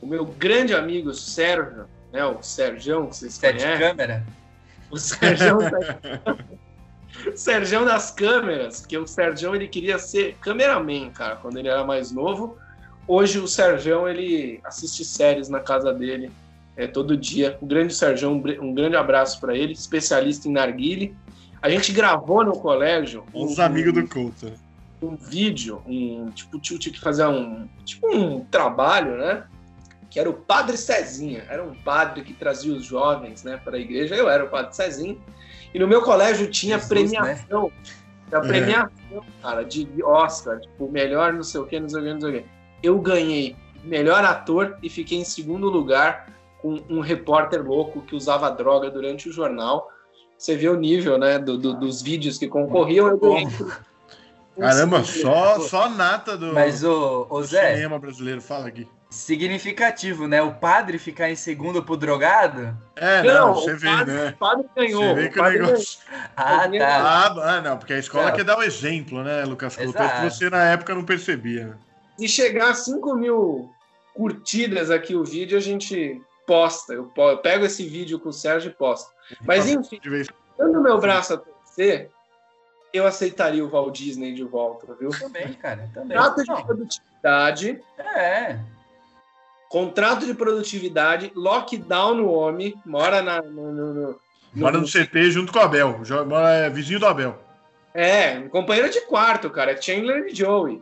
[0.00, 4.24] O meu grande amigo Sérgio, né, o Sérgio, que vocês Sete conhecem, câmera.
[4.90, 5.58] o Sérgio
[7.24, 7.30] da...
[7.30, 11.84] o Sérgio das câmeras, porque o Sérgio ele queria ser cameraman, cara, quando ele era
[11.84, 12.56] mais novo.
[13.06, 16.30] Hoje o Sérgio ele assiste séries na casa dele
[16.76, 17.58] é, todo dia.
[17.60, 21.14] O grande Sérgio, um, grande abraço para ele, especialista em narguile.
[21.60, 24.52] A gente gravou no colégio Os um- amigos do Couto.
[25.02, 29.44] um vídeo, um tipo, o tio tinha que fazer um tipo um trabalho, né?
[30.10, 31.44] Que era o Padre Cezinha.
[31.48, 34.14] Era um padre que trazia os jovens, né, para a igreja.
[34.14, 35.16] Eu era o Padre Cezinha.
[35.74, 37.72] E no meu colégio tinha Jesus, premiação.
[38.28, 38.46] Tinha É.
[38.46, 42.20] premiação, cara, de Oscar, tipo, melhor não sei o que, não sei o que, não
[42.20, 42.44] sei o que.
[42.82, 46.32] Eu ganhei melhor ator e fiquei em segundo lugar
[46.62, 49.90] com um repórter louco que usava droga durante o jornal.
[50.38, 53.08] Você vê o nível, né, do- do- dos vídeos que concorriam.
[53.08, 53.46] Eu ganhei
[54.58, 58.40] Caramba, só, só nata do, Mas, ô, ô do Zé, cinema brasileiro.
[58.40, 58.86] Fala aqui.
[59.14, 60.42] Significativo, né?
[60.42, 62.76] O padre ficar em segundo pro drogado?
[62.96, 64.28] É, não, Não, você o vê, padre, né?
[64.30, 65.02] o padre ganhou.
[65.02, 66.00] Você vê que o negócio.
[66.36, 66.96] Ah, Alguém- tá.
[66.96, 68.36] Ah, ah, não, porque a escola Não.
[68.36, 69.98] quer dar o exemplo, né, Lucas Couto?
[70.02, 71.66] É que você na época não percebia.
[71.68, 71.76] né?
[72.18, 73.72] Se chegar a 5 mil
[74.14, 76.92] curtidas aqui o vídeo, a gente posta.
[76.92, 77.10] Eu,
[77.42, 79.10] pego esse vídeo com o Sérgio e posto.
[79.44, 80.00] Mas enfim,
[80.58, 82.10] dando meu braço a torcer,
[82.92, 85.10] eu aceitaria o Walt Disney de volta, viu?
[85.10, 86.16] Também, cara, também.
[86.16, 88.58] Contrato de produtividade, é,
[89.74, 94.20] contrato de produtividade, lockdown no homem, mora na, no, no- no-
[94.54, 96.00] Mora no CT junto com o Abel.
[96.28, 97.36] Mora é, vizinho do Abel.
[97.92, 99.72] É, companheiro de quarto, cara.
[99.72, 100.80] É Chandler e Joey.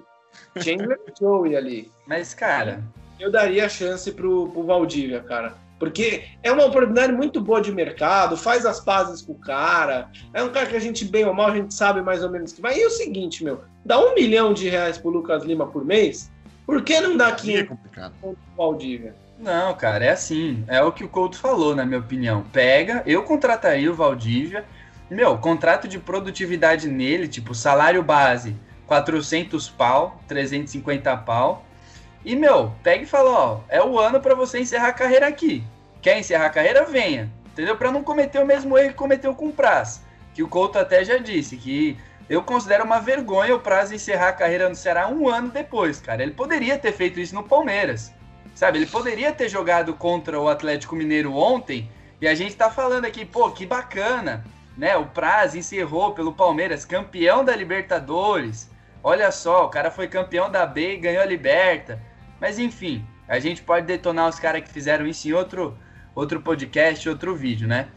[0.58, 1.90] Chandler e Joey ali.
[2.06, 2.82] mas, cara,
[3.18, 5.54] eu daria a chance pro, pro Valdívia, cara.
[5.78, 10.10] Porque é uma oportunidade muito boa de mercado, faz as pazes com o cara.
[10.34, 12.52] É um cara que a gente, bem ou mal, a gente sabe mais ou menos
[12.52, 12.78] que vai.
[12.78, 16.30] E o seguinte, meu, dá um milhão de reais pro Lucas Lima por mês,
[16.66, 18.14] por que não dá Aí é 500 complicado.
[18.20, 19.14] pro Valdívia?
[19.38, 20.64] não, cara, é assim.
[20.68, 22.42] É o que o Couto falou, na minha opinião.
[22.52, 24.64] Pega, eu contrataria o Valdívia.
[25.10, 31.64] Meu, contrato de produtividade nele, tipo, salário base, 400 pau, 350 pau.
[32.24, 35.64] E, meu, pega e fala, ó, é o ano pra você encerrar a carreira aqui.
[36.00, 36.84] Quer encerrar a carreira?
[36.84, 37.28] Venha.
[37.52, 37.76] Entendeu?
[37.76, 40.02] Pra não cometer o mesmo erro que cometeu com o Praz.
[40.32, 41.96] Que o Couto até já disse, que
[42.28, 46.22] eu considero uma vergonha o Praz encerrar a carreira no Ceará um ano depois, cara.
[46.22, 48.12] Ele poderia ter feito isso no Palmeiras.
[48.54, 53.04] Sabe, ele poderia ter jogado contra o Atlético Mineiro ontem e a gente tá falando
[53.04, 54.44] aqui, pô, que bacana,
[54.76, 54.96] né?
[54.96, 58.70] O Praz encerrou pelo Palmeiras, campeão da Libertadores.
[59.02, 62.00] Olha só, o cara foi campeão da B e ganhou a Liberta.
[62.40, 65.76] Mas enfim, a gente pode detonar os caras que fizeram isso em outro,
[66.14, 67.88] outro podcast, outro vídeo, né?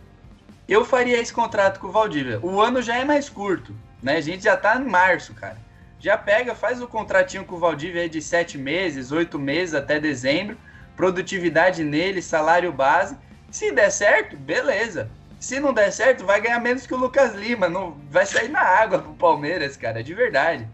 [0.68, 2.40] Eu faria esse contrato com o Valdívia.
[2.42, 3.76] O ano já é mais curto,
[4.06, 4.18] né?
[4.18, 5.58] A gente já tá em março, cara.
[6.00, 10.00] Já pega, faz o contratinho com o Valdívia aí de sete meses, oito meses até
[10.00, 10.56] dezembro.
[10.96, 13.18] Produtividade nele, salário base.
[13.50, 15.10] Se der certo, beleza.
[15.40, 17.68] Se não der certo, vai ganhar menos que o Lucas Lima.
[17.68, 20.68] Não, vai sair na água pro Palmeiras, cara, de verdade.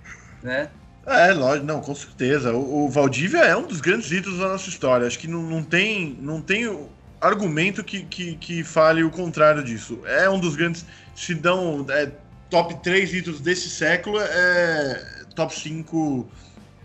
[0.44, 0.70] Né?
[1.06, 2.52] É, lógico, não, com certeza.
[2.54, 5.08] O, o Valdívia é um dos grandes ídolos da nossa história.
[5.08, 6.90] Acho que não, não tem, não tem
[7.22, 10.02] argumento que, que, que fale o contrário disso.
[10.06, 10.86] É um dos grandes.
[11.16, 11.86] Se dão.
[11.90, 12.12] É,
[12.52, 16.30] top 3 ídolos desse século é top 5,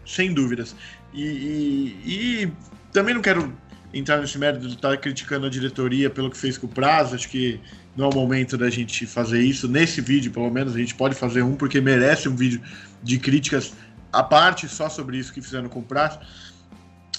[0.06, 0.74] sem dúvidas.
[1.12, 2.52] E, e, e
[2.92, 3.52] também não quero
[3.92, 7.28] entrar nesse mérito de estar criticando a diretoria pelo que fez com o prazo, acho
[7.28, 7.60] que
[7.96, 9.68] não é o momento da gente fazer isso.
[9.68, 12.60] Nesse vídeo, pelo menos, a gente pode fazer um, porque merece um vídeo
[13.02, 13.72] de críticas
[14.12, 16.20] à parte só sobre isso que fizeram com o prazo.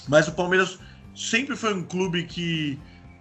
[0.08, 0.78] Mas o Palmeiras
[1.14, 2.78] sempre foi um clube que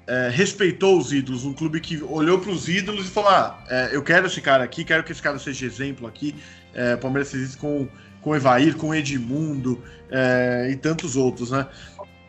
[0.07, 3.89] é, respeitou os ídolos, um clube que olhou para os ídolos e falou: ah, é,
[3.91, 6.33] eu quero esse cara aqui, quero que esse cara seja exemplo aqui.
[6.73, 7.87] É, o Palmeiras fez isso com,
[8.21, 11.67] com o Evair, com o Edmundo é, e tantos outros, né?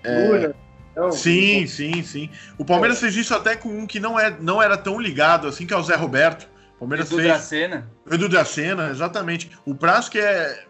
[0.03, 0.53] É,
[0.91, 2.31] então, sim, sim, sim.
[2.57, 5.65] O Palmeiras fez isso até com um que não, é, não era tão ligado assim,
[5.65, 6.49] que é o Zé Roberto.
[6.77, 7.29] O Palmeiras Edu fez...
[7.29, 7.91] Dracena.
[8.11, 9.51] Edu Dracena, exatamente.
[9.65, 10.65] O Praz, que é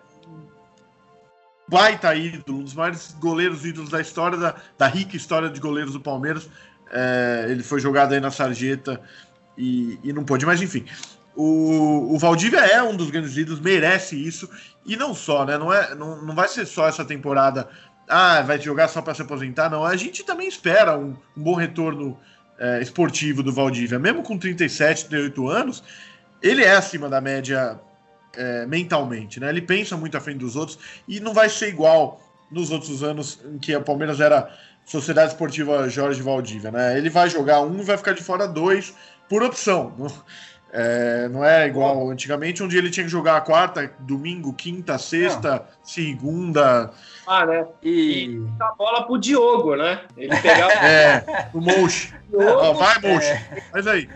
[1.69, 5.93] baita ídolo, um dos maiores goleiros ídolos da história, da, da rica história de goleiros
[5.93, 6.49] do Palmeiras.
[6.91, 9.01] É, ele foi jogado aí na sarjeta
[9.57, 10.85] e, e não pôde, mas enfim.
[11.35, 14.49] O, o Valdívia é um dos grandes ídolos, merece isso.
[14.85, 15.57] E não só, né?
[15.57, 17.69] Não, é, não, não vai ser só essa temporada
[18.09, 19.69] ah, vai jogar só para se aposentar.
[19.69, 22.19] Não, a gente também espera um, um bom retorno
[22.59, 23.99] é, esportivo do Valdívia.
[23.99, 25.85] Mesmo com 37, 38 anos,
[26.43, 27.79] ele é acima da média
[28.35, 29.51] é, mentalmente, né?
[29.51, 32.21] Ele pensa muito à frente dos outros e não vai ser igual
[32.51, 34.51] nos outros anos em que o Palmeiras era
[34.89, 36.97] Sociedade Esportiva Jorge Valdívia, né?
[36.97, 38.95] Ele vai jogar um e vai ficar de fora dois
[39.29, 39.93] por opção.
[39.99, 40.07] Não
[40.73, 45.63] é, não é igual antigamente, onde ele tinha que jogar quarta, domingo, quinta, sexta, não.
[45.83, 46.91] segunda.
[47.27, 47.67] Ah, né?
[47.83, 48.31] E...
[48.31, 50.01] e a bola pro Diogo, né?
[50.17, 50.73] Ele pegava.
[50.81, 52.15] é, o Moche.
[52.33, 53.29] Ó, vai, Moche.
[53.29, 53.63] É.
[53.71, 54.09] Mas aí.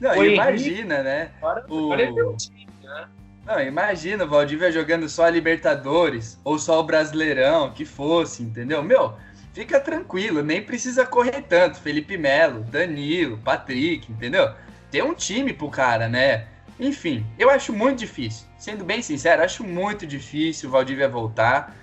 [0.00, 1.30] Não, imagina, né?
[1.38, 1.92] Agora, o...
[1.92, 3.08] agora é time, né?
[3.44, 8.84] Não, imagina o Valdívia jogando só a Libertadores ou só o Brasileirão, que fosse, entendeu?
[8.84, 9.14] Meu,
[9.52, 11.80] fica tranquilo, nem precisa correr tanto.
[11.80, 14.52] Felipe Melo, Danilo, Patrick, entendeu?
[14.92, 16.46] ter um time pro cara, né?
[16.78, 18.46] Enfim, eu acho muito difícil.
[18.58, 21.74] Sendo bem sincero, acho muito difícil o Valdívia voltar.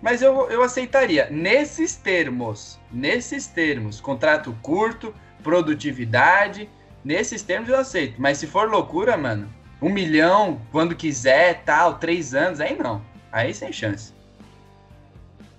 [0.00, 1.28] Mas eu, eu aceitaria.
[1.30, 6.68] Nesses termos, nesses termos, contrato curto, produtividade,
[7.04, 8.20] nesses termos eu aceito.
[8.20, 13.02] Mas se for loucura, mano, um milhão, quando quiser, tal, três anos, aí não.
[13.30, 14.14] Aí sem chance.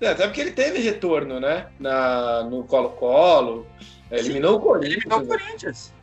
[0.01, 1.67] É, até porque ele teve retorno, né?
[1.79, 3.65] Na, no Colo-Colo.
[4.11, 4.95] Eliminou o Corinthians.
[4.95, 5.93] Eliminou o Corinthians.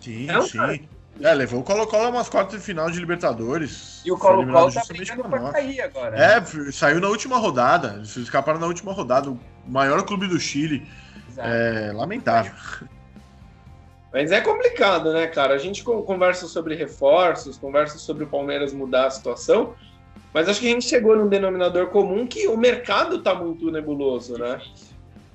[0.00, 0.88] Sim, é sim.
[1.20, 4.02] É, levou o Colo-Colo a umas quartas de final de Libertadores.
[4.04, 6.16] E o Colo-Colo tá brigando pra cair agora.
[6.16, 6.72] É, né?
[6.72, 7.94] saiu na última rodada.
[7.96, 9.30] Eles escaparam na última rodada.
[9.30, 10.88] O maior clube do Chile.
[11.28, 11.48] Exato.
[11.48, 12.52] É lamentável.
[14.12, 15.54] Mas é complicado, né, cara?
[15.54, 19.74] A gente conversa sobre reforços, conversa sobre o Palmeiras mudar a situação,
[20.32, 24.38] mas acho que a gente chegou num denominador comum que o mercado tá muito nebuloso,
[24.38, 24.60] né?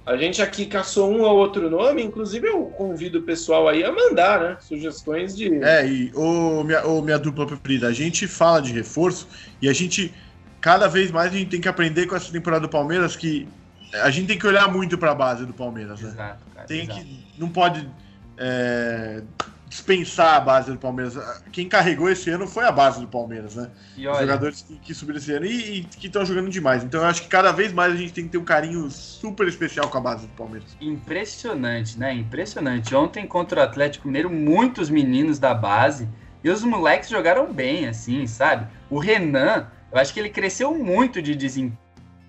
[0.06, 3.92] A gente aqui caçou um ou outro nome, inclusive eu convido o pessoal aí a
[3.92, 4.58] mandar, né?
[4.62, 5.64] Sugestões de.
[5.64, 9.28] É, e o minha, ô, minha dupla preferida, a gente fala de reforço
[9.60, 10.14] e a gente,
[10.62, 13.48] cada vez mais, a gente tem que aprender com essa temporada do Palmeiras que
[13.94, 16.10] a gente tem que olhar muito para a base do Palmeiras, né?
[16.10, 17.00] Exato, cara, tem exato.
[17.00, 17.26] que.
[17.40, 17.90] Não pode.
[18.38, 19.24] É,
[19.68, 21.18] dispensar a base do Palmeiras.
[21.52, 23.70] Quem carregou esse ano foi a base do Palmeiras, né?
[23.98, 26.84] E olha, Os jogadores que, que, subiram esse ano e, e que estão jogando demais.
[26.84, 29.48] Então eu acho que cada vez mais a gente tem que ter um carinho super
[29.48, 30.76] especial com a base do Palmeiras.
[30.80, 32.14] Impressionante, né?
[32.14, 32.96] Impressionante.
[32.96, 36.08] Ontem contra o Atlético Mineiro, muitos meninos da base
[36.44, 38.68] e os moleques jogaram bem, assim, sabe?
[38.90, 41.78] O Renan, eu acho que ele cresceu muito de desempenho.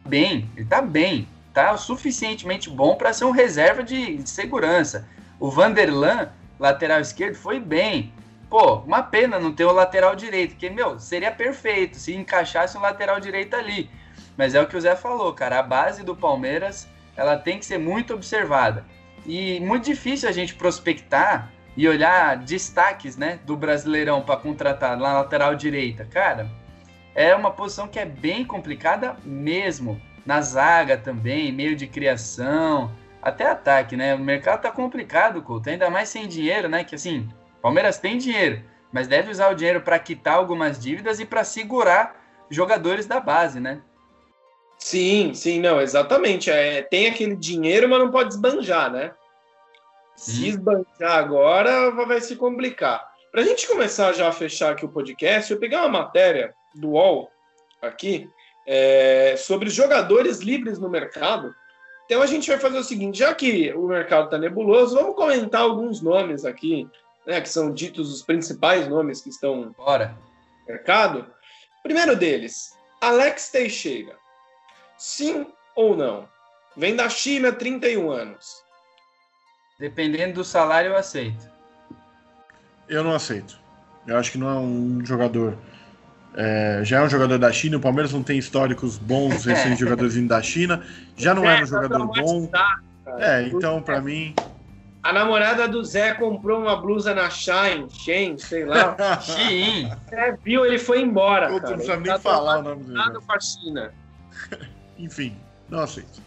[0.07, 5.07] Bem, ele tá bem, tá o suficientemente bom para ser um reserva de, de segurança.
[5.38, 8.12] O Vanderlan lateral esquerdo, foi bem.
[8.49, 12.81] Pô, uma pena não ter o lateral direito, porque, meu, seria perfeito se encaixasse um
[12.81, 13.90] lateral direito ali.
[14.37, 17.66] Mas é o que o Zé falou, cara, a base do Palmeiras, ela tem que
[17.66, 18.85] ser muito observada.
[19.25, 25.12] E muito difícil a gente prospectar e olhar destaques, né, do Brasileirão para contratar na
[25.12, 26.05] lateral direita.
[26.05, 26.49] Cara,
[27.14, 30.01] é uma posição que é bem complicada mesmo.
[30.25, 32.90] Na zaga também, meio de criação,
[33.27, 34.15] até ataque, né?
[34.15, 36.85] O mercado tá complicado, Couto, ainda mais sem dinheiro, né?
[36.85, 37.29] Que assim,
[37.61, 38.62] Palmeiras tem dinheiro,
[38.93, 43.59] mas deve usar o dinheiro para quitar algumas dívidas e para segurar jogadores da base,
[43.59, 43.83] né?
[44.79, 46.53] Sim, sim, não, exatamente.
[46.53, 49.12] É, tem aquele dinheiro, mas não pode esbanjar, né?
[50.14, 53.05] Se esbanjar agora, vai se complicar.
[53.33, 56.91] Para a gente começar já a fechar aqui o podcast, eu peguei uma matéria do
[56.91, 57.29] UOL
[57.83, 58.31] aqui
[58.64, 61.53] é, sobre jogadores livres no mercado
[62.07, 65.61] então a gente vai fazer o seguinte: já que o mercado está nebuloso, vamos comentar
[65.61, 66.88] alguns nomes aqui,
[67.26, 70.16] né, que são ditos os principais nomes que estão Bora.
[70.66, 71.26] no mercado.
[71.82, 74.16] Primeiro deles, Alex Teixeira.
[74.96, 76.28] Sim ou não?
[76.76, 78.62] Vem da China, 31 anos.
[79.78, 81.50] Dependendo do salário, eu aceito.
[82.88, 83.59] Eu não aceito.
[84.07, 85.59] Eu acho que não é um jogador.
[86.37, 87.78] É, já é um jogador da China.
[87.78, 90.82] O Palmeiras não tem históricos bons recentes jogadores vindo da China.
[91.16, 92.51] Já não era um jogador bom.
[93.18, 94.34] É, então para mim.
[95.03, 98.97] A namorada do Zé comprou uma blusa na Shine, Shein, sei lá.
[99.22, 99.89] Xiin.
[100.11, 101.53] Zé viu, ele foi embora.
[101.53, 101.70] Outro cara.
[101.70, 102.99] não precisa Ele nem tá falar o nome dele.
[102.99, 103.95] Nada com a China.
[104.99, 105.37] Enfim,
[105.70, 106.20] não aceito.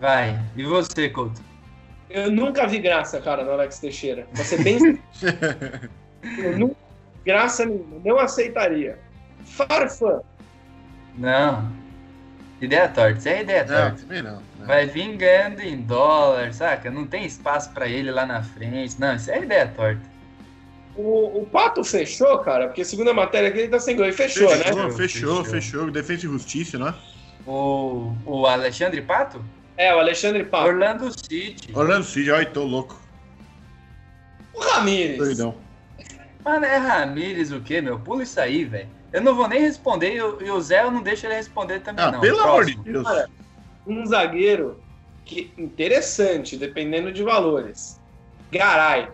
[0.00, 0.38] Vai.
[0.54, 1.42] E você, Couto?
[2.10, 4.26] Eu nunca vi graça, cara, no Alex Teixeira.
[4.34, 5.02] Ser bem.
[6.38, 6.76] eu nunca
[7.16, 8.00] vi graça nenhuma.
[8.04, 8.98] Não aceitaria.
[9.50, 10.20] Farfã.
[11.16, 11.70] Não.
[12.60, 13.18] Ideia torta.
[13.18, 13.96] Isso é ideia Não, torta.
[14.02, 14.36] também não.
[14.36, 14.66] né?
[14.66, 16.90] Vai vir ganhando em dólar, saca?
[16.90, 18.98] Não tem espaço pra ele lá na frente.
[19.00, 20.00] Não, isso é ideia torta.
[20.96, 24.04] O, o Pato fechou, cara, porque segundo a matéria aqui ele tá sem gol.
[24.06, 24.64] Ele fechou, né?
[24.64, 25.44] Fechou, fechou, Fechou.
[25.44, 25.90] fechou.
[25.92, 26.92] Defesa e Justiça, né?
[27.46, 29.42] O, o Alexandre Pato?
[29.76, 30.66] É, o Alexandre Pato.
[30.66, 31.70] Orlando City.
[31.72, 33.00] Orlando City, ai, tô louco.
[34.52, 35.18] O Ramires.
[35.18, 35.54] Doidão.
[36.44, 38.00] Mano, é Ramires o quê, meu?
[38.00, 38.88] Pula isso aí, velho.
[39.12, 42.04] Eu não vou nem responder e o, o Zé eu não deixo ele responder também,
[42.04, 42.20] Ah, não.
[42.20, 42.92] pelo amor de Próximo.
[42.92, 43.06] Deus.
[43.06, 43.30] Cara,
[43.86, 44.80] Um zagueiro
[45.24, 48.00] que interessante, dependendo de valores.
[48.52, 49.08] Garay.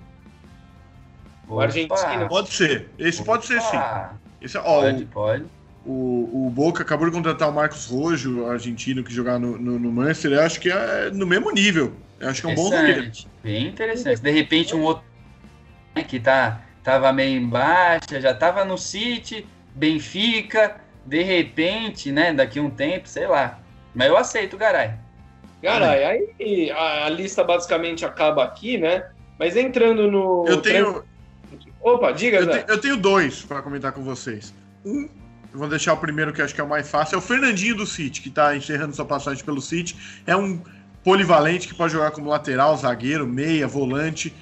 [1.48, 1.64] O Opa.
[1.64, 2.28] argentino.
[2.28, 2.88] Pode ser.
[2.98, 3.76] Esse pode ser sim.
[3.76, 4.14] Opa.
[4.40, 5.44] Esse, é- ó, Pode, pode.
[5.86, 9.92] o, o Boca acabou de contratar o Marcos Rojo, argentino, que jogar no, no, no
[9.92, 10.32] Manchester.
[10.32, 11.92] Eu acho que é no mesmo nível.
[12.20, 13.00] Eu acho que é um bom zagueiro.
[13.00, 13.28] Interessante.
[13.42, 14.20] Bem interessante.
[14.20, 15.04] De repente, um outro
[15.94, 22.32] né, que tá, tava meio em baixa, já tava no City, Benfica, de repente, né,
[22.32, 23.58] daqui a um tempo, sei lá.
[23.94, 24.92] Mas eu aceito Garay.
[25.62, 26.04] Garay.
[26.04, 29.04] Aí a, a lista basicamente acaba aqui, né?
[29.38, 30.44] Mas entrando no.
[30.46, 31.02] Eu tenho,
[31.80, 34.54] Opa, diga, eu, te- eu tenho dois para comentar com vocês.
[34.84, 35.08] Um,
[35.52, 37.22] eu vou deixar o primeiro que eu acho que é o mais fácil, é o
[37.22, 39.96] Fernandinho do City, que tá encerrando sua passagem pelo City.
[40.26, 40.60] É um
[41.02, 44.34] polivalente que pode jogar como lateral, zagueiro, meia, volante.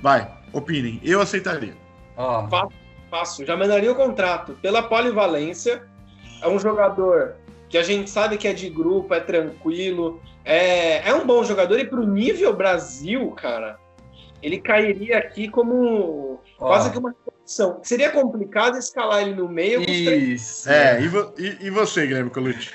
[0.00, 1.00] Vai, opinem.
[1.04, 1.74] Eu aceitaria.
[2.16, 2.77] Ó, Fácil.
[3.44, 4.58] Já mandaria o contrato.
[4.62, 5.82] Pela polivalência.
[6.42, 7.34] É um jogador
[7.68, 10.22] que a gente sabe que é de grupo, é tranquilo.
[10.44, 13.76] É, é um bom jogador e pro nível Brasil, cara,
[14.42, 16.68] ele cairia aqui como ó.
[16.68, 17.80] quase que uma posição.
[17.82, 19.82] Seria complicado escalar ele no meio.
[19.82, 20.70] Isso.
[20.70, 22.70] É, e, vo- e- e você, Guilherme Colucci?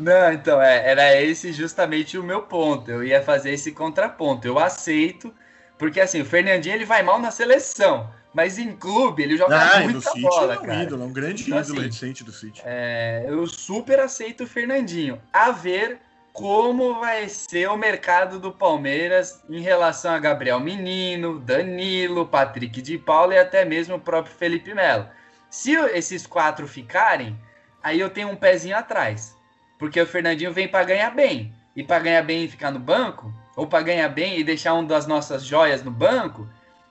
[0.00, 2.88] Não, então, é, era esse justamente o meu ponto.
[2.90, 4.46] Eu ia fazer esse contraponto.
[4.46, 5.34] Eu aceito,
[5.76, 8.08] porque assim, o Fernandinho ele vai mal na seleção,
[8.38, 10.82] mas em clube ele joga Ah, muita City bola, é um cara.
[10.84, 12.62] ídolo, é um grande Então, ídolo assim, recente do City.
[12.64, 15.20] É, eu super aceito o Fernandinho.
[15.32, 15.98] A ver
[16.32, 22.96] como vai ser o mercado do Palmeiras em relação a Gabriel Menino, Danilo, Patrick de
[22.96, 25.08] Paula e até mesmo o próprio Felipe Melo.
[25.50, 27.36] Se esses quatro ficarem,
[27.82, 29.36] aí eu tenho um pezinho atrás.
[29.80, 31.52] Porque o Fernandinho vem para ganhar bem.
[31.74, 34.86] E para ganhar bem e ficar no banco, ou para ganhar bem e deixar um
[34.86, 36.48] das nossas joias no banco,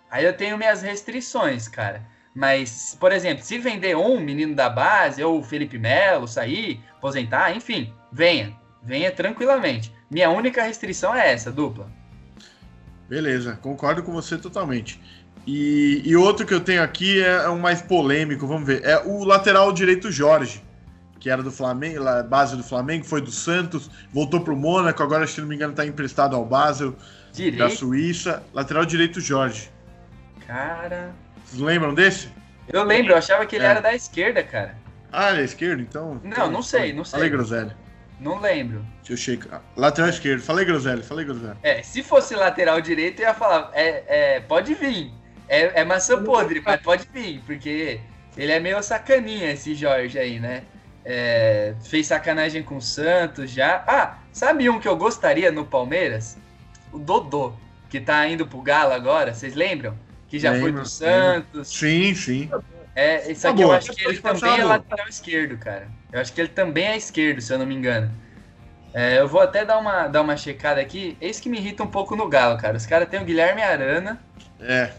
[0.10, 2.04] aí eu tenho minhas restrições, cara.
[2.34, 7.56] Mas, por exemplo, se vender um menino da base, ou o Felipe Melo sair, aposentar,
[7.56, 8.56] enfim, venha.
[8.84, 9.92] Venha tranquilamente.
[10.10, 11.92] Minha única restrição é essa, dupla.
[13.10, 15.02] Beleza, concordo com você totalmente.
[15.48, 18.84] E, e outro que eu tenho aqui é, é um mais polêmico, vamos ver.
[18.84, 20.62] É o lateral direito Jorge,
[21.20, 25.40] que era do Flamengo, base do Flamengo, foi do Santos, voltou pro Mônaco, agora, se
[25.40, 26.98] não me engano, está emprestado ao Basel, da
[27.34, 28.44] Direito, Suíça.
[28.54, 29.72] Lateral direito Jorge.
[30.48, 31.14] Cara.
[31.46, 32.30] Vocês lembram desse?
[32.68, 33.70] Eu lembro, eu achava que ele É.
[33.70, 34.76] era da esquerda, cara.
[35.12, 36.20] Ah, ele é esquerdo, então.
[36.24, 37.12] Não, não sei, não sei.
[37.18, 37.78] Falei groselha.
[38.20, 38.84] Não lembro.
[38.98, 39.62] Deixa eu checar.
[39.76, 41.58] Lateral esquerdo, falei groselha, falei groselha.
[41.62, 45.12] É, se fosse lateral direito, eu ia falar, é, é, pode vir.
[45.48, 48.00] É, é maçã podre, mas pode vir, porque
[48.36, 50.64] ele é meio sacaninha, esse Jorge aí, né?
[51.06, 53.84] É, fez sacanagem com o Santos já.
[53.88, 56.38] Ah, sabe um que eu gostaria no Palmeiras?
[56.92, 57.54] O Dodô,
[57.90, 59.98] que tá indo pro Galo agora, vocês lembram?
[60.28, 61.70] Que já foi do Santos.
[61.70, 62.50] Sim, sim.
[62.96, 65.88] É, isso Tá aqui eu acho que ele também é lateral esquerdo, cara.
[66.12, 68.12] Eu acho que ele também é esquerdo, se eu não me engano.
[68.94, 71.16] É, eu vou até dar uma, dar uma checada aqui.
[71.22, 72.76] Eis que me irrita um pouco no Galo, cara.
[72.76, 74.20] Os caras têm o Guilherme Arana
[74.60, 74.92] É.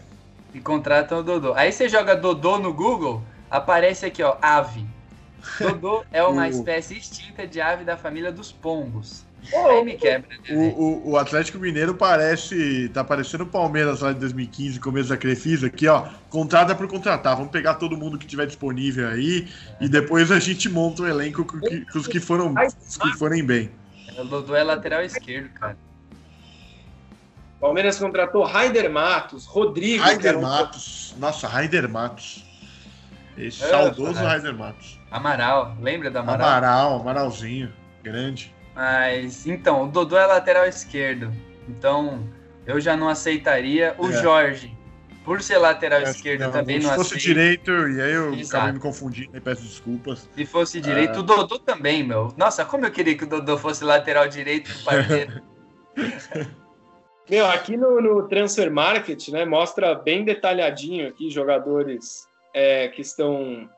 [0.53, 1.53] e contratam o Dodô.
[1.53, 3.21] Aí você joga Dodô no Google,
[3.51, 4.85] aparece aqui, ó, ave.
[5.59, 9.25] Dodô é uma espécie extinta de ave da família dos pombos.
[9.53, 10.55] Aí me quebra, né?
[10.55, 12.89] O, o, o Atlético Mineiro parece.
[12.93, 16.07] Tá parecendo o Palmeiras lá de 2015, começo da Crefisa, aqui, ó.
[16.29, 17.35] Contrata por contratar.
[17.35, 19.47] Vamos pegar todo mundo que tiver disponível aí
[19.81, 22.53] e depois a gente monta um elenco com, que- com os que foram
[22.87, 23.71] os que forem bem.
[24.17, 25.77] O Dodô é lateral esquerdo, cara.
[27.59, 30.03] Palmeiras contratou Raider Matos, Rodrigo.
[30.03, 31.13] Raider um- Matos.
[31.17, 32.45] Nossa, Raider Matos.
[33.37, 34.27] Esse É, saudoso cara.
[34.29, 34.99] Raider Matos.
[35.11, 36.47] Amaral, lembra da Amaral?
[36.47, 37.71] Amaral, Amaralzinho.
[38.03, 38.53] Grande.
[38.79, 41.33] Mas, então, o Dodô é lateral esquerdo.
[41.67, 42.25] Então,
[42.65, 44.13] eu já não aceitaria o É.
[44.13, 44.73] Jorge.
[45.25, 47.27] por ser lateral Acho esquerdo não, também se não fosse aceito.
[47.27, 48.55] direito, e aí eu Exato.
[48.55, 50.27] acabei me confundindo e peço desculpas.
[50.33, 52.33] Se fosse direito, o Dodô também, meu.
[52.37, 55.41] Nossa, como eu queria que o Dodô fosse lateral direito do parceiro.
[57.29, 63.69] Meu, aqui no, no Transfer Market, né, mostra bem detalhadinho aqui jogadores é, que estão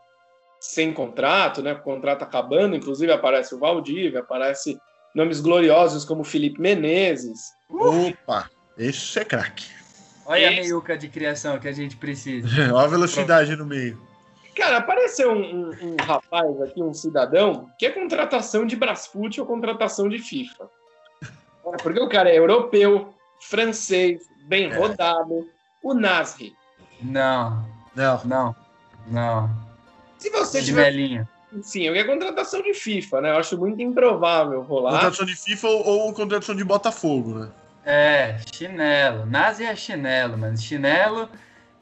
[0.57, 4.79] sem contrato, né, o contrato acabando, inclusive aparece o Valdívia, aparece
[5.15, 7.39] nomes gloriosos como Felipe Menezes.
[7.69, 9.65] Opa, esse é craque.
[10.25, 12.47] Olha a Esse- meiuca de criação que a gente precisa.
[12.73, 13.99] Olha a velocidade no meio.
[14.55, 19.47] Cara, apareceu um, um- um rapaz aqui, um cidadão, que é contratação de Brasfoot ou
[19.47, 20.69] contratação de FIFA.
[21.23, 24.75] É, Porque o cara é europeu, francês, bem É.
[24.77, 25.47] rodado,
[25.83, 26.53] o Nasri.
[27.01, 28.55] Não, Não, não,
[29.07, 29.49] não.
[30.17, 31.27] Se você De tiver melinha.
[31.61, 33.31] Sim, é contratação de FIFA, né?
[33.31, 34.91] Eu acho muito improvável rolar.
[34.91, 37.49] contratação de FIFA ou, ou contratação de Botafogo, né?
[37.85, 39.25] É, chinelo.
[39.25, 40.57] Nazi é chinelo, mano.
[40.57, 41.27] Chinelo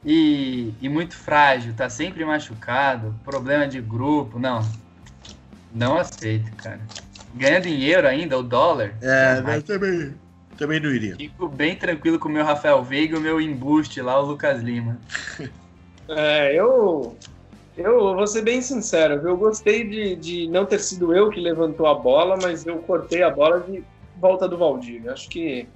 [0.04, 4.38] e, e muito frágil, tá sempre machucado, problema de grupo.
[4.38, 4.60] Não.
[5.72, 6.80] Não aceito, cara.
[7.34, 8.94] Ganhando em euro ainda, o dólar.
[9.00, 10.14] É, eu também,
[10.56, 11.14] também não iria.
[11.16, 14.60] Fico bem tranquilo com o meu Rafael Veiga e o meu embuste lá, o Lucas
[14.60, 14.98] Lima.
[16.12, 17.16] É, eu,
[17.80, 21.86] eu vou ser bem sincero, eu gostei de, de não ter sido eu que levantou
[21.86, 23.82] a bola, mas eu cortei a bola de
[24.16, 25.08] volta do Valdir.
[25.10, 25.66] Acho que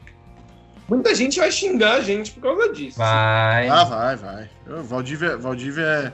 [0.88, 2.98] muita gente vai xingar a gente por causa disso.
[2.98, 3.68] Vai.
[3.68, 4.50] Ah, vai, vai.
[4.66, 6.12] O Valdívia, Valdívia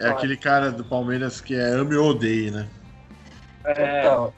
[0.00, 2.68] é, é aquele cara do Palmeiras que é ame ou odeie, né?
[3.64, 4.34] É, Total.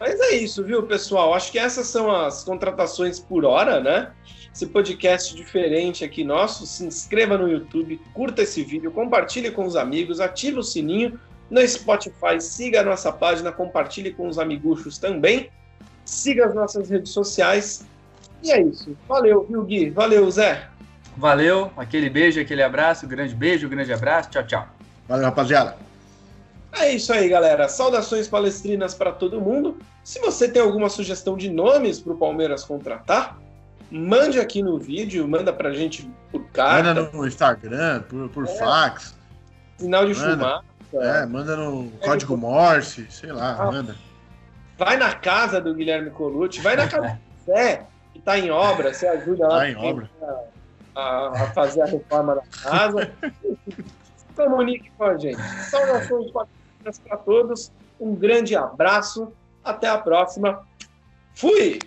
[0.00, 1.34] Mas é isso, viu, pessoal?
[1.34, 4.12] Acho que essas são as contratações por hora, né?
[4.54, 6.66] Esse podcast diferente aqui nosso.
[6.66, 11.18] Se inscreva no YouTube, curta esse vídeo, compartilhe com os amigos, ative o sininho
[11.50, 15.50] no Spotify, siga a nossa página, compartilhe com os amiguchos também.
[16.04, 17.86] Siga as nossas redes sociais.
[18.42, 18.96] E é isso.
[19.06, 19.90] Valeu, viu, Gui?
[19.90, 20.68] Valeu, Zé.
[21.16, 24.68] Valeu, aquele beijo, aquele abraço, grande beijo, grande abraço, tchau, tchau.
[25.08, 25.76] Valeu, rapaziada.
[26.72, 27.68] É isso aí, galera.
[27.68, 29.78] Saudações palestrinas para todo mundo.
[30.04, 33.38] Se você tem alguma sugestão de nomes para o Palmeiras contratar,
[33.90, 39.16] mande aqui no vídeo, manda pra gente por carta, Manda no Instagram, por, por fax.
[39.78, 40.36] sinal de manda.
[40.36, 40.64] fumaça.
[41.20, 43.70] É, manda no código Morse, sei lá, Ah.
[43.70, 43.96] manda.
[44.76, 48.94] Vai na casa do Guilherme Colucci, vai na casa do Zé, que está em obra,
[48.94, 50.10] você ajuda lá Tá em obra.
[50.94, 53.10] A, a fazer a reforma da casa.
[54.36, 55.40] Comunique com a gente.
[55.68, 57.72] Saudações para todos.
[58.00, 59.32] Um grande abraço.
[59.64, 60.64] Até a próxima.
[61.34, 61.78] Fui!